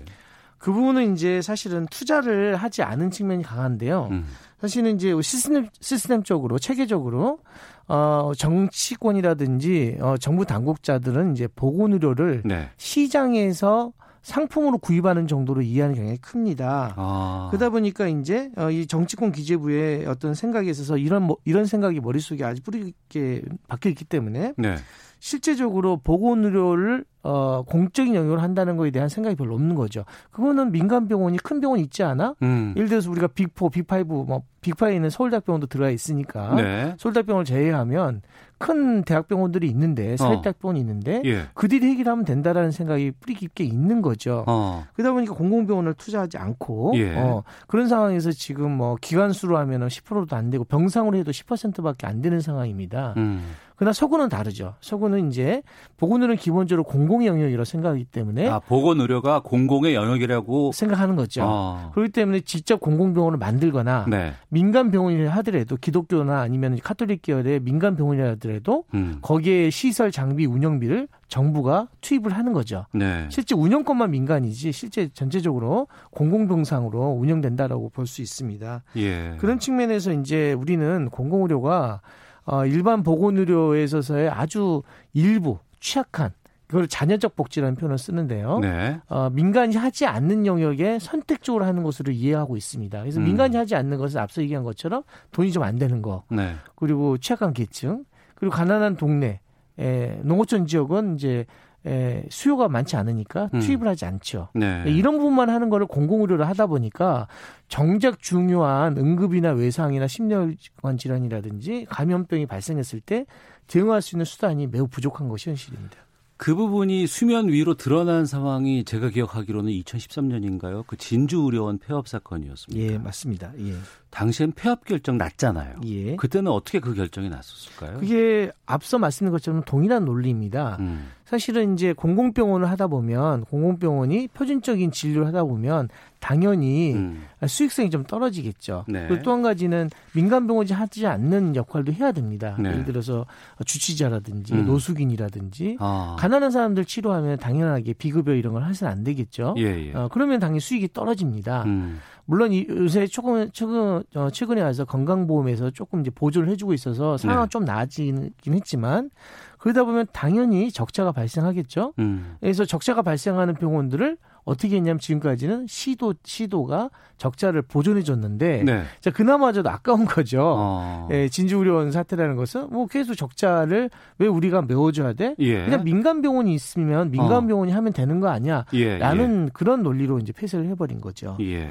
[0.57, 4.09] 그 부분은 이제 사실은 투자를 하지 않은 측면이 강한데요.
[4.11, 4.25] 음.
[4.59, 7.39] 사실은 이제 시스템 시스템적으로 체계적으로
[7.87, 12.69] 어 정치권이라든지 어 정부 당국자들은 이제 보건 의료를 네.
[12.77, 13.91] 시장에서
[14.21, 16.93] 상품으로 구입하는 정도로 이해하는 경향이 큽니다.
[16.95, 17.47] 아.
[17.51, 22.43] 그러다 보니까 이제 어, 이 정치권 기재부의 어떤 생각에 있어서 이런 뭐- 이런 생각이 머릿속에
[22.43, 24.75] 아주 뿌리 깊게 박혀 있기 때문에 네.
[25.19, 30.03] 실제적으로 보건 의료를 어, 공적인 영역으로 한다는 거에 대한 생각이 별로 없는 거죠.
[30.31, 32.35] 그거는 민간 병원이 큰 병원 있지 않아?
[32.41, 32.73] 음.
[32.75, 36.95] 예를 들어서 우리가 빅4, 빅5, 뭐 빅5에는 서울대학병원도 들어가 있으니까 네.
[36.97, 38.21] 서울대학병원을 제외하면
[38.61, 40.17] 큰 대학병원들이 있는데 어.
[40.17, 41.43] 사립대학병원이 있는데 예.
[41.53, 44.45] 그들이 해결하면 된다라는 생각이 뿌리 깊게 있는 거죠.
[44.47, 44.85] 어.
[44.93, 47.15] 그러다 보니까 공공병원을 투자하지 않고 예.
[47.17, 52.21] 어, 그런 상황에서 지금 뭐 기간수로 하면 은 10%도 안 되고 병상으로 해도 10%밖에 안
[52.21, 53.15] 되는 상황입니다.
[53.17, 53.43] 음.
[53.81, 54.75] 그러나 서구는 다르죠.
[54.79, 55.63] 서구는 이제
[55.97, 61.41] 보건의료는 기본적으로 공공 영역이라고 생각하기 때문에 아, 보건 의료가 공공의 영역이라고 생각하는 거죠.
[61.43, 61.89] 아.
[61.95, 64.33] 그렇기 때문에 직접 공공병원을 만들거나 네.
[64.49, 69.17] 민간 병원이라 하더라도 기독교나 아니면 카톨릭 계열의 민간 병원이라 하더라도 음.
[69.23, 72.85] 거기에 시설 장비 운영비를 정부가 투입을 하는 거죠.
[72.93, 73.25] 네.
[73.31, 78.83] 실제 운영권만 민간이지 실제 전체적으로 공공병상으로 운영된다라고 볼 수 있습니다.
[78.97, 79.35] 예.
[79.39, 82.01] 그런 측면에서 이제 우리는 공공의료가
[82.45, 84.83] 어, 일반 보건의료에 있어서의 아주
[85.13, 86.31] 일부 취약한
[86.67, 88.59] 그걸 자녀적 복지라는 표현을 쓰는데요.
[88.59, 88.99] 네.
[89.09, 92.97] 어, 민간이 하지 않는 영역에 선택적으로 하는 것으로 이해하고 있습니다.
[93.01, 93.25] 그래서 음.
[93.25, 96.55] 민간이 하지 않는 것은 앞서 얘기한 것처럼 돈이 좀 안 되는 거, 네.
[96.75, 99.41] 그리고 취약한 계층, 그리고 가난한 동네,
[99.77, 101.45] 에, 농어촌 지역은 이제
[101.85, 103.59] 에, 수요가 많지 않으니까 음.
[103.59, 104.49] 투입을 하지 않죠.
[104.53, 104.83] 네.
[104.85, 107.27] 이런 부분만 하는 거를 공공의료를 하다 보니까
[107.67, 113.25] 정작 중요한 응급이나 외상이나 심혈관 질환이라든지 감염병이 발생했을 때
[113.67, 115.97] 대응할 수 있는 수단이 매우 부족한 것이 현실입니다.
[116.41, 120.83] 그 부분이 수면 위로 드러난 상황이 제가 기억하기로는 2013년인가요?
[120.87, 122.83] 그 진주 의료원 폐업 사건이었습니다.
[122.83, 123.51] 예, 맞습니다.
[123.59, 123.75] 예.
[124.09, 125.81] 당시엔 폐업 결정 났잖아요.
[125.85, 126.15] 예.
[126.15, 127.99] 그때는 어떻게 그 결정이 났었을까요?
[127.99, 130.77] 그게 앞서 말씀드린 것처럼 동일한 논리입니다.
[130.79, 131.11] 음.
[131.25, 135.89] 사실은 이제 공공병원을 하다 보면 공공병원이 표준적인 진료를 하다 보면
[136.21, 137.25] 당연히 음.
[137.45, 138.85] 수익성이 좀 떨어지겠죠.
[138.87, 139.07] 네.
[139.07, 142.55] 그리고 또 한 가지는 민간 병원이 하지 않는 역할도 해야 됩니다.
[142.59, 142.69] 네.
[142.69, 143.25] 예를 들어서
[143.65, 144.65] 주치자라든지 음.
[144.67, 146.15] 노숙인이라든지 아.
[146.19, 149.55] 가난한 사람들 치료하면 당연하게 비급여 이런 걸 해서는 안 되겠죠.
[149.57, 149.93] 예, 예.
[149.93, 151.63] 어, 그러면 당연히 수익이 떨어집니다.
[151.63, 151.99] 음.
[152.25, 157.45] 물론 이 요새 조금 최근 어, 최근에 와서 건강보험에서 조금 이제 보조를 해주고 있어서 상황은
[157.45, 157.49] 네.
[157.49, 159.09] 좀 나아지긴 했지만
[159.57, 161.93] 그러다 보면 당연히 적자가 발생하겠죠.
[161.99, 162.37] 음.
[162.39, 168.83] 그래서 적자가 발생하는 병원들을 어떻게 했냐면 지금까지는 시도 시도가 적자를 보존해 줬는데 네.
[168.99, 170.41] 자 그나마저도 아까운 거죠.
[170.43, 171.07] 어.
[171.11, 175.35] 예, 진주의료원 사태라는 것은 뭐 계속 적자를 왜 우리가 메워줘야 돼?
[175.39, 175.65] 예.
[175.65, 177.47] 그냥 민간 병원이 있으면 민간 어.
[177.47, 178.65] 병원이 하면 되는 거 아니야?
[178.73, 179.49] 예, 라는 예.
[179.53, 181.37] 그런 논리로 이제 폐쇄를 해버린 거죠.
[181.41, 181.69] 예.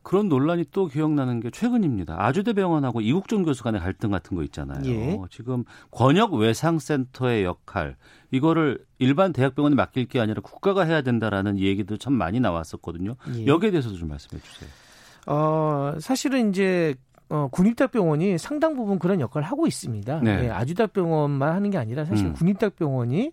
[0.00, 0.02] 예.
[0.02, 2.16] 그런 논란이 또 기억나는 게 최근입니다.
[2.18, 4.82] 아주대 병원하고 이국종 교수 간의 갈등 같은 거 있잖아요.
[4.86, 5.18] 예.
[5.30, 7.96] 지금 권역 외상센터의 역할
[8.30, 13.14] 이거를 일반 대학병원에 맡길 게 아니라 국가가 해야 된다라는 얘기도 참 많이 나왔었거든요.
[13.36, 13.46] 예.
[13.46, 14.70] 여기에 대해서도 좀 말씀해 주세요.
[15.26, 16.94] 어, 사실은 이제
[17.28, 20.20] 어, 군입대학병원이 상당 부분 그런 역할을 하고 있습니다.
[20.20, 20.46] 네.
[20.46, 22.32] 예, 아주대학병원만 하는 게 아니라 사실 음.
[22.32, 23.30] 군입대학병원이 예,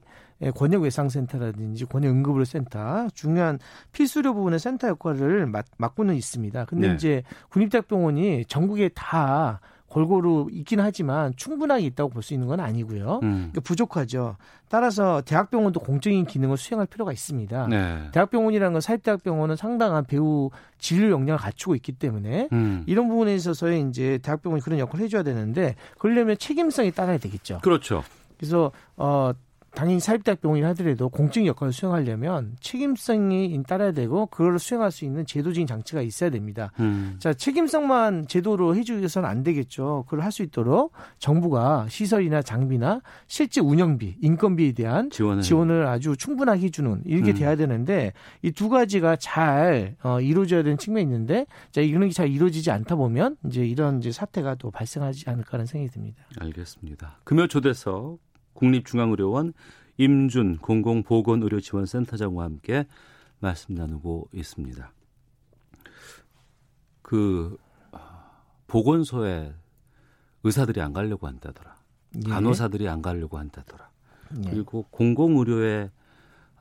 [0.55, 3.59] 권역외상센터라든지 권역응급의료센터 중요한
[3.91, 6.65] 필수료 부분의 센터 역할을 맡, 맡고는 있습니다.
[6.65, 6.93] 근데 네.
[6.95, 13.21] 이제 군입대학병원이 전국에 다 골고루 있긴 하지만 충분하게 있다고 볼 수 있는 건 아니고요.
[13.23, 13.31] 음.
[13.51, 14.35] 그러니까 부족하죠.
[14.67, 17.67] 따라서 대학병원도 공적인 기능을 수행할 필요가 있습니다.
[17.67, 18.09] 네.
[18.11, 22.83] 대학병원이라는 건 사립대학병원은 상당한 배우 진료 역량을 갖추고 있기 때문에 음.
[22.85, 27.59] 이런 부분에 있어서의 이제 대학병원이 그런 역할을 해줘야 되는데 그러려면 책임성이 따라야 되겠죠.
[27.63, 28.03] 그렇죠.
[28.37, 29.31] 그래서 어
[29.77, 36.01] 당연히 사립대학병원이 하더라도 공적 역할을 수행하려면 책임성이 따라야 되고 그걸 수행할 수 있는 제도적인 장치가
[36.01, 36.71] 있어야 됩니다.
[36.79, 37.17] 음.
[37.19, 40.05] 자 책임성만 제도로 해주기 위해서는 안 되겠죠.
[40.07, 46.61] 그걸 할 수 있도록 정부가 시설이나 장비나 실제 운영비, 인건비에 대한 지원을, 지원을 아주 충분하게
[46.63, 47.35] 해주는 이렇게 음.
[47.35, 52.29] 돼야 되는데 이 두 가지가 잘 어, 이루어져야 되는 측면이 있는데 자 이런 게 잘
[52.29, 56.23] 이루어지지 않다 보면 이제 이런 이제 사태가 또 발생하지 않을까 하는 생각이 듭니다.
[56.39, 57.19] 알겠습니다.
[57.23, 58.17] 금요 초대석
[58.57, 59.53] 국립중앙의료원
[59.97, 62.85] 임준 공공보건의료지원센터장과 함께
[63.39, 64.91] 말씀 나누고 있습니다.
[67.01, 67.57] 그
[68.67, 69.53] 보건소에
[70.43, 71.77] 의사들이 안 가려고 한다더라.
[72.25, 72.29] 예.
[72.29, 73.89] 간호사들이 안 가려고 한다더라.
[74.45, 74.49] 예.
[74.49, 75.89] 그리고 공공의료에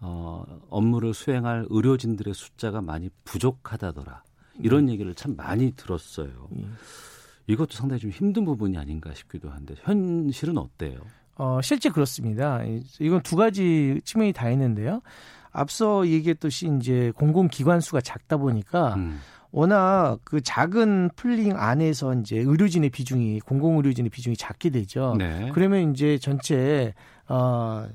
[0.00, 4.22] 어, 업무를 수행할 의료진들의 숫자가 많이 부족하다더라.
[4.60, 4.92] 이런 예.
[4.92, 6.48] 얘기를 참 많이 들었어요.
[6.58, 6.66] 예.
[7.48, 11.00] 이것도 상당히 좀 힘든 부분이 아닌가 싶기도 한데 현실은 어때요?
[11.36, 12.60] 어, 실제 그렇습니다.
[12.98, 15.00] 이건 두 가지 측면이 다 있는데요.
[15.52, 19.20] 앞서 얘기했듯이 이제 공공기관 수가 작다 보니까 음.
[19.50, 25.14] 워낙 그 작은 pooling 안에서 이제 의료진의 비중이 공공 의료진의 비중이 작게 되죠.
[25.16, 25.50] 네.
[25.54, 26.92] 그러면 이제 전체
[27.28, 27.86] 어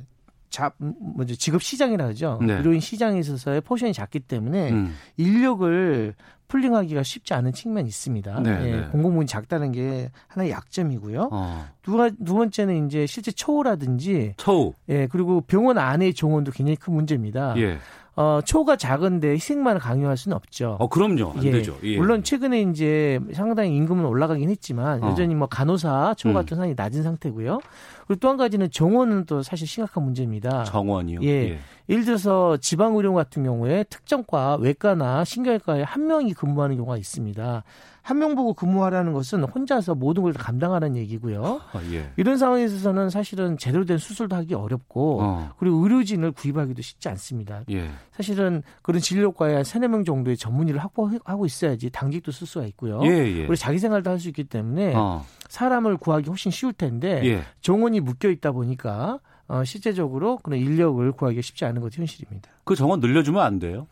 [0.50, 2.39] 잡, 뭐죠, 직업 시장이라 하죠.
[2.42, 2.54] 네.
[2.58, 4.96] 의료인 시장에 있어서의 포션이 작기 때문에 음.
[5.18, 6.14] 인력을
[6.51, 8.41] pooling하기가 쉽지 않은 측면이 있습니다.
[8.41, 8.82] 네, 예, 네.
[8.91, 11.30] 공공부문이 작다는 게 하나의 약점이고요.
[11.32, 11.66] 어.
[11.82, 14.74] 두, 두 번째는 이제 실제 처우라든지 처우.
[14.89, 17.56] 예, 그리고 병원 안의 정원도 굉장히 큰 문제입니다.
[17.58, 17.78] 예.
[18.16, 20.76] 어, 초가 작은데 희생만을 강요할 수는 없죠.
[20.80, 21.34] 어, 그럼요.
[21.38, 21.51] 안 예.
[21.51, 21.78] 되죠.
[21.84, 21.97] 예.
[21.97, 25.09] 물론 최근에 이제 상당히 임금은 올라가긴 했지만 어.
[25.09, 26.57] 여전히 뭐 간호사 초 같은 음.
[26.57, 27.59] 상당히 낮은 상태고요.
[28.07, 30.64] 그리고 또 한 가지는 정원은 또 사실 심각한 문제입니다.
[30.66, 31.20] 정원이요?
[31.24, 31.28] 예.
[31.51, 31.59] 예.
[31.89, 37.64] 예를 들어서 지방 의료 같은 경우에 특정과 외과나 신경외과에 한 명이 근무하는 경우가 있습니다.
[38.04, 41.62] 한 명 보고 근무하라는 것은 혼자서 모든 걸 감당하라는 얘기고요.
[41.72, 42.12] 아, 예.
[42.18, 45.52] 이런 상황에 있어서는 사실은 제대로 된 수술도 하기 어렵고 어.
[45.58, 47.64] 그리고 의료진을 구입하기도 쉽지 않습니다.
[47.72, 47.89] 예.
[48.12, 53.02] 사실은 그런 진료과에 한 세네 명 정도의 전문의를 확보하고 있어야지 당직도 쓸 수가 있고요.
[53.04, 53.34] 예, 예.
[53.38, 55.26] 그리고 자기 생활도 할 수 있기 때문에 어.
[55.49, 57.41] 사람을 구하기 훨씬 쉬울 텐데 예.
[57.62, 62.49] 정원이 묶여 있다 보니까 어, 실제적으로 그런 인력을 구하기가 쉽지 않은 것이 현실입니다.
[62.64, 63.88] 그 정원 늘려주면 안 돼요?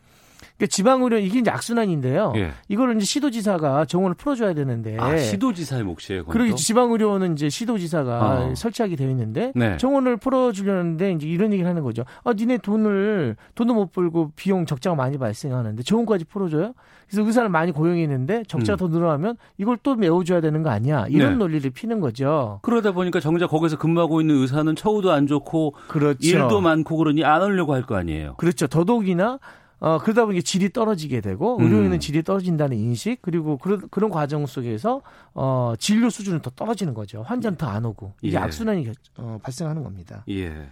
[0.60, 2.34] 그러니까 지방의료 이게 이제 악순환인데요.
[2.36, 2.50] 예.
[2.68, 4.98] 이거를 이제 시도지사가 정원을 풀어줘야 되는데.
[5.00, 6.26] 아, 시도지사의 몫이에요.
[6.26, 8.54] 그리고 지방의료는 이제 시도지사가 어.
[8.54, 9.78] 설치하게 되어 있는데 네.
[9.78, 12.04] 정원을 풀어주려는데 이제 이런 얘기를 하는 거죠.
[12.24, 16.74] 아, 니네 돈을 돈도 못 벌고 비용 적자가 많이 발생하는데 정원까지 풀어줘요?
[17.08, 18.78] 그래서 의사를 많이 고용했는데 적자가 음.
[18.90, 21.06] 더 늘어나면 이걸 또 메워줘야 되는 거 아니야?
[21.08, 21.36] 이런 네.
[21.38, 22.60] 논리를 피는 거죠.
[22.62, 26.18] 그러다 보니까 정작 거기서 근무하고 있는 의사는 처우도 안 좋고 그렇죠.
[26.20, 28.34] 일도 많고 그러니 안 하려고 할 거 아니에요.
[28.36, 28.66] 그렇죠.
[28.66, 29.38] 더더욱이나
[29.80, 32.00] 어, 그러다 보니 질이 떨어지게 되고 의료인은 음.
[32.00, 35.00] 질이 떨어진다는 인식 그리고 그런 그런 과정 속에서
[35.34, 37.22] 어, 진료 수준은 더 떨어지는 거죠.
[37.22, 38.40] 환자는 더 안 오고 이게 예.
[38.40, 40.24] 악순환이 어, 발생하는 겁니다.
[40.28, 40.68] 예.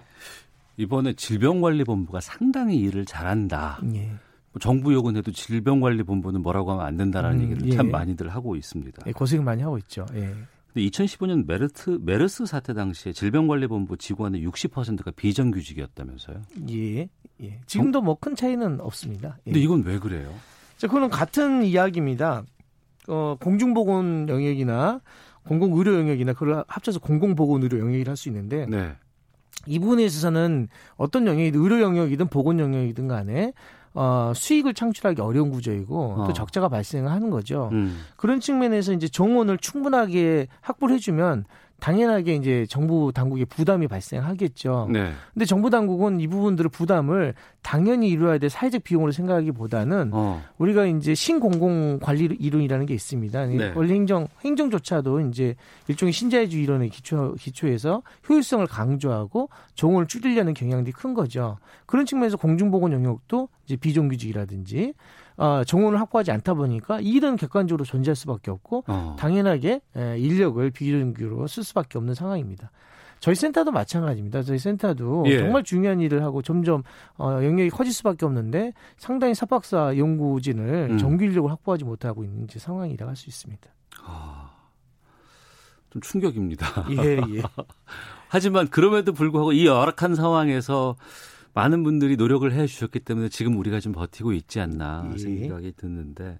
[0.77, 3.81] 이번에 질병관리본부가 상당히 일을 잘한다.
[3.95, 4.09] 예.
[4.53, 7.77] 뭐 정부 욕은 해도 질병관리본부는 뭐라고 하면 안 된다라는 음, 얘기를 예.
[7.77, 9.05] 참 많이들 하고 있습니다.
[9.07, 10.07] 예, 고생 많이 하고 있죠.
[10.77, 10.81] 예.
[10.81, 16.43] 근데 2015년 메르트 메르스 사태 당시에 질병관리본부 직원의 60%가 비정규직이었다면서요?
[16.71, 17.09] 예.
[17.43, 17.61] 예.
[17.67, 19.39] 지금도 뭐 큰 차이는 없습니다.
[19.47, 19.53] 예.
[19.53, 20.33] 근데 이건 왜 그래요?
[20.77, 22.45] 자, 그거는 같은 이야기입니다.
[23.09, 25.01] 어, 공중보건 영역이나
[25.47, 28.93] 공공의료 영역이나 그걸 합쳐서 공공보건의료 영역이라 할 수 있는데 네.
[29.67, 33.53] 이 부분에 있어서는 어떤 영역이든 의료 영역이든 보건 영역이든 간에
[33.95, 36.27] 어, 수익을 창출하기 어려운 구조이고 어.
[36.27, 37.71] 또 적자가 발생하는 거죠.
[37.73, 38.01] 음.
[38.17, 41.45] 그런 측면에서 이제 정원을 충분하게 확보를 해주면
[41.81, 44.89] 당연하게 이제 정부 당국의 부담이 발생하겠죠.
[44.91, 45.13] 네.
[45.33, 50.43] 근데 정부 당국은 이 부분들을 부담을 당연히 이루어야 될 사회적 비용으로 생각하기보다는 어.
[50.59, 53.47] 우리가 이제 신공공 관리 이론이라는 게 있습니다.
[53.47, 53.73] 네.
[53.77, 55.55] 원래 행정 행정조차도 이제
[55.87, 61.59] 일종의 신자유주의 이론의 기초 기초에서 효율성을 강조하고 종을 줄이려는 경향들이 큰 거죠.
[61.87, 64.95] 그런 측면에서 공중보건 영역도 이제 비정규직이라든지
[65.39, 69.17] 어, 정원을 확보하지 않다 보니까 일은 객관적으로 존재할 수밖에 없고 어.
[69.19, 72.71] 당연하게 에, 인력을 비정규로 쓸 수밖에 없는 상황입니다.
[73.21, 74.43] 저희 센터도 마찬가지입니다.
[74.43, 75.39] 저희 센터도 예.
[75.39, 76.83] 정말 중요한 일을 하고 점점
[77.17, 80.99] 어, 영역이 커질 수밖에 없는데 상당히 석박사 연구진을 음.
[80.99, 83.69] 정규 인력을 확보하지 못하고 있는 상황이라 할수 있습니다.
[84.05, 84.51] 아,
[85.91, 86.87] 좀 충격입니다.
[86.91, 87.43] 예, 예.
[88.29, 90.97] 하지만 그럼에도 불구하고 이 열악한 상황에서
[91.55, 95.19] 많은 분들이 노력을 해 주셨기 때문에 지금 우리가 좀 버티고 있지 않나 예.
[95.19, 96.39] 생각이 드는데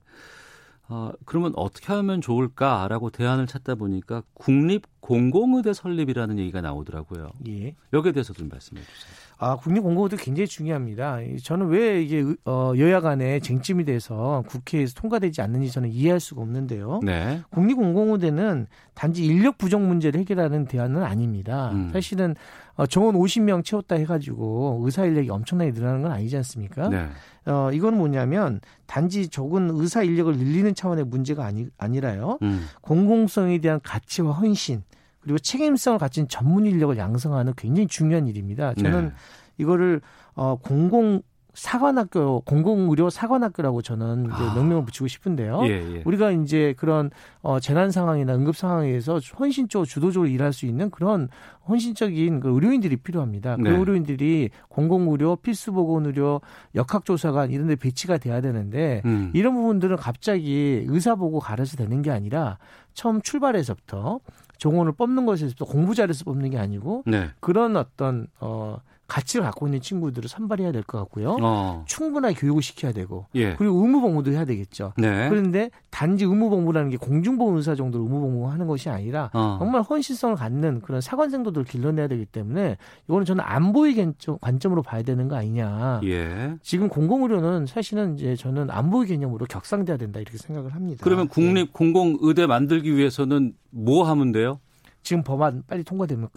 [0.89, 7.31] 어, 그러면 어떻게 하면 좋을까라고 대안을 찾다 보니까 국립 공공의대 설립이라는 얘기가 나오더라고요.
[7.49, 7.75] 예.
[7.93, 9.28] 여기에 대해서 좀 말씀해 주세요.
[9.41, 11.19] 아, 국립공공의도 굉장히 중요합니다.
[11.45, 17.01] 저는 왜 이게 어, 여야 간에 쟁점이 돼서 국회에서 통과되지 않는지 저는 이해할 수가 없는데요.
[17.05, 17.41] 네.
[17.51, 21.71] 국립공공의대는 단지 인력 부족 문제를 해결하는 대안은 아닙니다.
[21.73, 21.91] 음.
[21.93, 22.35] 사실은
[22.75, 26.89] 어, 정원 50명 채웠다 해가지고 의사 인력이 엄청나게 늘어나는 건 아니지 않습니까?
[26.89, 27.07] 네.
[27.47, 32.39] 어, 이건 뭐냐면 단지 적은 의사 인력을 늘리는 차원의 문제가 아니, 아니라요.
[32.43, 32.67] 음.
[32.81, 34.83] 공공성에 대한 가치와 헌신,
[35.29, 38.73] 그리고 책임성을 가진 전문 인력을 양성하는 굉장히 중요한 일입니다.
[38.73, 39.13] 저는 네.
[39.59, 40.01] 이거를
[40.35, 41.21] 어 공공
[41.53, 44.55] 사관학교 공공의료 사관학교라고 저는 이제 아.
[44.55, 45.61] 명명을 붙이고 싶은데요.
[45.65, 46.03] 예, 예.
[46.07, 47.11] 우리가 이제 그런
[47.43, 51.29] 어 재난 상황이나 응급 상황에서 헌신적으로 주도적으로 일할 수 있는 그런
[51.69, 53.57] 헌신적인 그 의료인들이 필요합니다.
[53.57, 53.71] 그 네.
[53.71, 56.41] 그 의료인들이 공공의료, 필수보건의료,
[56.75, 59.31] 역학조사관 이런 데 배치가 돼야 되는데 음.
[59.35, 62.57] 이런 부분들은 갑자기 의사 보고 가려서 되는 게 아니라
[62.95, 64.21] 처음 출발해서부터
[64.59, 67.31] 종원을 뽑는 것에서부터 공부 잘해서 뽑는 게 아니고 네.
[67.41, 68.79] 그런 어떤 어
[69.09, 71.39] 가치를 갖고 있는 친구들을 선발해야 될 것 같고요.
[71.41, 71.85] 어.
[71.87, 73.57] 충분하게 교육을 시켜야 되고 예.
[73.57, 74.93] 그리고 의무복무도 해야 되겠죠.
[74.97, 75.29] 네.
[75.29, 79.57] 그런데 단지 의무복무라는 게 공중보건 의사 정도로 의무복무하는 것이 아니라 어.
[79.59, 82.77] 정말 헌신성을 갖는 그런 사관생도들을 길러내야 되기 때문에
[83.09, 86.03] 이거는 저는 안보의 관점으로 봐야 되는 거 아니냐.
[86.05, 86.55] 예.
[86.63, 91.01] 지금 공공의료는 사실은 이제 저는 안보의 개념으로 격상돼야 된다 이렇게 생각을 합니다.
[91.03, 91.69] 그러면 국립 네.
[91.73, 94.61] 공공의대 만들기 위해서는 뭐 하면 돼요?
[95.03, 96.29] 지금 법안 빨리 통과되면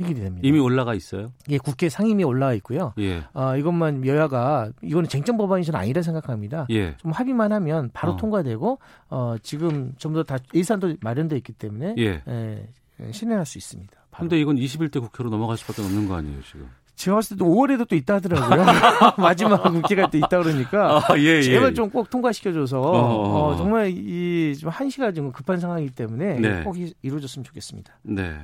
[0.00, 0.40] 해결이 됩니다.
[0.46, 1.32] 이미 올라가 있어요?
[1.48, 2.92] 예, 국회 상임위에 올라와 있고요.
[2.98, 3.22] 예.
[3.34, 6.66] 어, 이것만 여야가 이거는 쟁점 법안이 저는 아니라 생각합니다.
[6.70, 6.96] 예.
[6.96, 8.16] 좀 합의만 하면 바로 어.
[8.16, 8.78] 통과되고
[9.10, 12.22] 어, 지금 전부 다 예산도 마련돼 있기 때문에 예.
[12.26, 12.68] 예,
[13.12, 13.92] 실행할 수 있습니다.
[14.12, 16.68] 그런데 이건 21대 국회로 넘어갈 수밖에 없는 거 아니에요, 지금?
[16.96, 18.62] 제가 봤을 때도 5월에도 또 있다 하더라고요.
[19.16, 21.42] 마지막 국회가 또 있다 그러니까 아, 예, 예.
[21.42, 23.56] 제발 좀 꼭 통과시켜줘서 어, 어, 어.
[23.56, 26.62] 정말 이좀 한시가 좀 급한 상황이기 때문에 네.
[26.62, 27.94] 꼭 이루어졌으면 좋겠습니다.
[28.02, 28.36] 네.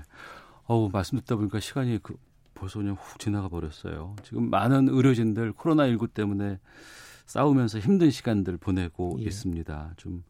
[0.67, 2.17] 어우, 말씀 듣다 보니까 시간이 그
[2.55, 4.17] 벌써 그냥 훅 지나가 버렸어요.
[4.23, 6.59] 지금 많은 의료진들 코로나 19 때문에
[7.27, 9.25] 싸우면서 힘든 시간들 보내고 예.
[9.25, 9.95] 있습니다.
[9.97, 10.25] 좀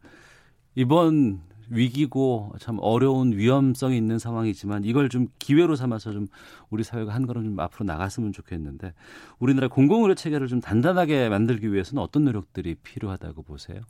[0.75, 6.27] 이번 위기고 참 어려운 위험성이 있는 상황이지만 이걸 좀 기회로 삼아서 좀
[6.69, 8.93] 우리 사회가 한 걸음 좀 앞으로 나갔으면 좋겠는데
[9.39, 13.81] 우리나라 공공의료 체계를 좀 단단하게 만들기 위해서는 어떤 노력들이 필요하다고 보세요?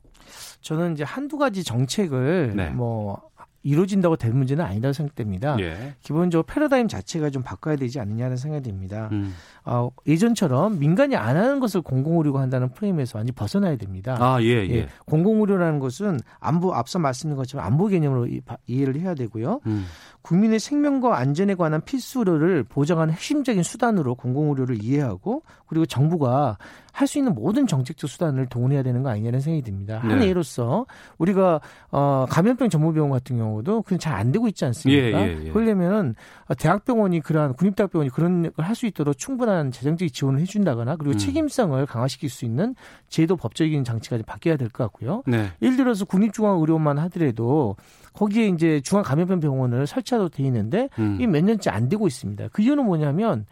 [0.62, 2.70] 저는 이제 한두 가지 정책을 네.
[2.72, 3.22] 뭐
[3.68, 5.58] 이루어진다고 될 문제는 아니라고 생각됩니다.
[5.60, 5.96] 예.
[6.02, 9.10] 기본적으로 패러다임 자체가 좀 바꿔야 되지 않느냐는 생각이 듭니다.
[9.12, 9.34] 음.
[9.66, 14.16] 어, 예전처럼 민간이 안 하는 것을 공공의료가 한다는 프레임에서 완전히 벗어나야 됩니다.
[14.22, 14.70] 아, 예, 예.
[14.70, 14.88] 예.
[15.06, 19.60] 공공의료라는 것은 안보 앞서 말씀드린 것처럼 안보 개념으로 이, 해를 해야 되고요.
[19.66, 19.86] 음.
[20.28, 26.58] 국민의 생명과 안전에 관한 필수 의료를 보장하는 핵심적인 수단으로 공공의료를 이해하고 그리고 정부가
[26.92, 30.02] 할 수 있는 모든 정책적 수단을 동원해야 되는 거 아니냐는 생각이 듭니다.
[30.04, 30.14] 네.
[30.14, 30.88] 한 예로서
[31.20, 31.62] 우리가
[31.92, 35.22] 어 감염병 전문병원 같은 경우도 그냥 잘 안 되고 있지 않습니까?
[35.22, 35.52] 예, 예, 예.
[35.52, 36.16] 그러려면은
[36.58, 41.18] 대학병원이 그러한 국립대학병원이 그런 걸 할 수 있도록 충분한 재정적 지원을 해준다거나 그리고 음.
[41.20, 42.74] 책임성을 강화시킬 수 있는
[43.10, 45.22] 제도 법적인 장치가 바뀌어야 될 것 같고요.
[45.28, 45.52] 네.
[45.62, 47.76] 예를 들어서 국립중앙의료원만 하더라도
[48.18, 51.16] 거기에 이제 중앙 감염병 병원을 설치하도록 돼 있는데 음.
[51.16, 52.48] 이게 몇 년째 안 되고 있습니다.
[52.52, 53.46] 그 이유는 뭐냐면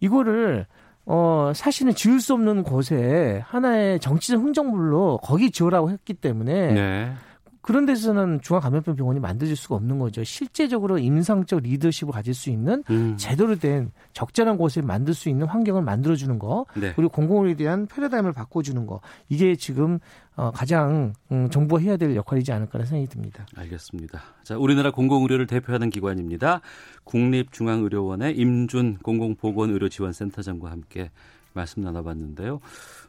[0.00, 0.66] 이거를
[1.06, 7.12] 어, 사실은 지을 수 없는 곳에 하나의 정치적 흥정물로 거기 지으라고 했기 때문에 네.
[7.60, 10.24] 그런 데서는 중앙감염병 병원이 만들어질 수가 없는 거죠.
[10.24, 13.16] 실제적으로 임상적 리더십을 가질 수 있는 음.
[13.16, 16.92] 제대로 된 적절한 곳에 만들 수 있는 환경을 만들어주는 거, 네.
[16.94, 19.98] 그리고 공공의료에 대한 패러다임을 바꿔주는 거, 이게 지금
[20.36, 23.44] 어, 가장 음, 정부가 해야 될 역할이지 않을까라는 생각이 듭니다.
[23.56, 24.20] 알겠습니다.
[24.44, 26.60] 자, 우리나라 공공의료를 대표하는 기관입니다.
[27.04, 31.10] 국립중앙의료원의 임준 공공보건의료지원센터장과 함께
[31.54, 32.60] 말씀 나눠봤는데요.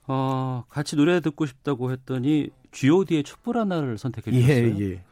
[0.07, 4.75] 어, 같이 노래 듣고 싶다고 했더니 G.O.D의 촛불 하나를 선택해 주셨어요.
[4.79, 5.03] 예, 예.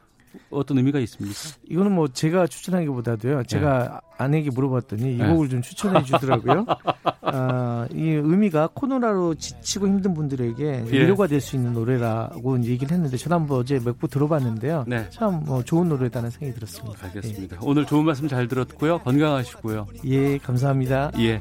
[0.50, 1.36] 어떤 의미가 있습니까?
[1.70, 3.44] 이거는 뭐 제가 추천하기보다도요.
[3.44, 4.08] 제가 네.
[4.20, 5.28] 아내에게 물어봤더니 이 네.
[5.28, 6.66] 곡을 좀 추천해 주더라고요.
[7.22, 10.92] 아, 이 의미가 코로나로 지치고 힘든 분들에게 예.
[10.92, 14.86] 위로가 될 수 있는 노래라고 얘기를 했는데 저도 한번 어제 몇부 들어봤는데요.
[14.88, 15.08] 네.
[15.12, 17.06] 참 뭐 좋은 노래다는 생각이 들었습니다.
[17.06, 17.56] 알겠습니다.
[17.58, 17.60] 예.
[17.62, 19.00] 오늘 좋은 말씀 잘 들었고요.
[19.00, 19.86] 건강하시고요.
[20.06, 21.12] 예, 감사합니다.
[21.20, 21.40] 예.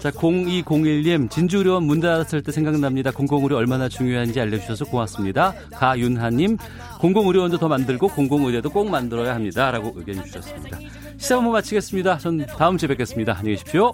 [0.00, 3.10] 자, 0201님 진주의료원 문 닫았을 때 생각납니다.
[3.10, 5.54] 공공의료 얼마나 중요한지 알려주셔서 고맙습니다.
[5.72, 6.58] 가윤하님
[7.00, 9.70] 공공의료원도 더 만들고 공공 공공의대도 꼭 만들어야 합니다.
[9.70, 10.78] 라고 의견 주셨습니다.
[11.16, 12.18] 시사본부 마치겠습니다.
[12.18, 13.32] 전 다음 주에 뵙겠습니다.
[13.36, 13.92] 안녕히 계십시오.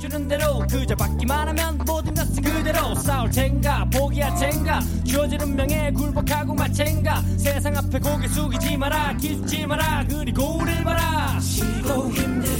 [0.00, 6.54] 주는 대로 그저 받기만 하면 모든 것은 그대로 싸울 텐가 포기할 텐가 주어진 운명에 굴복하고
[6.56, 12.50] 마챈가 세상 앞에 고개 숙이지 마라 기죽지 마라 그리고 우릴 봐라 쉬고 힘들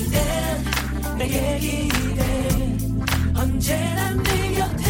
[1.19, 2.79] 땐내 얘기돼
[3.37, 4.85] 언제나 네 곁에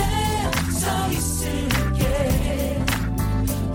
[0.70, 2.04] 서 있을게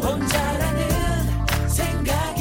[0.02, 2.39] 혼자라는 생각이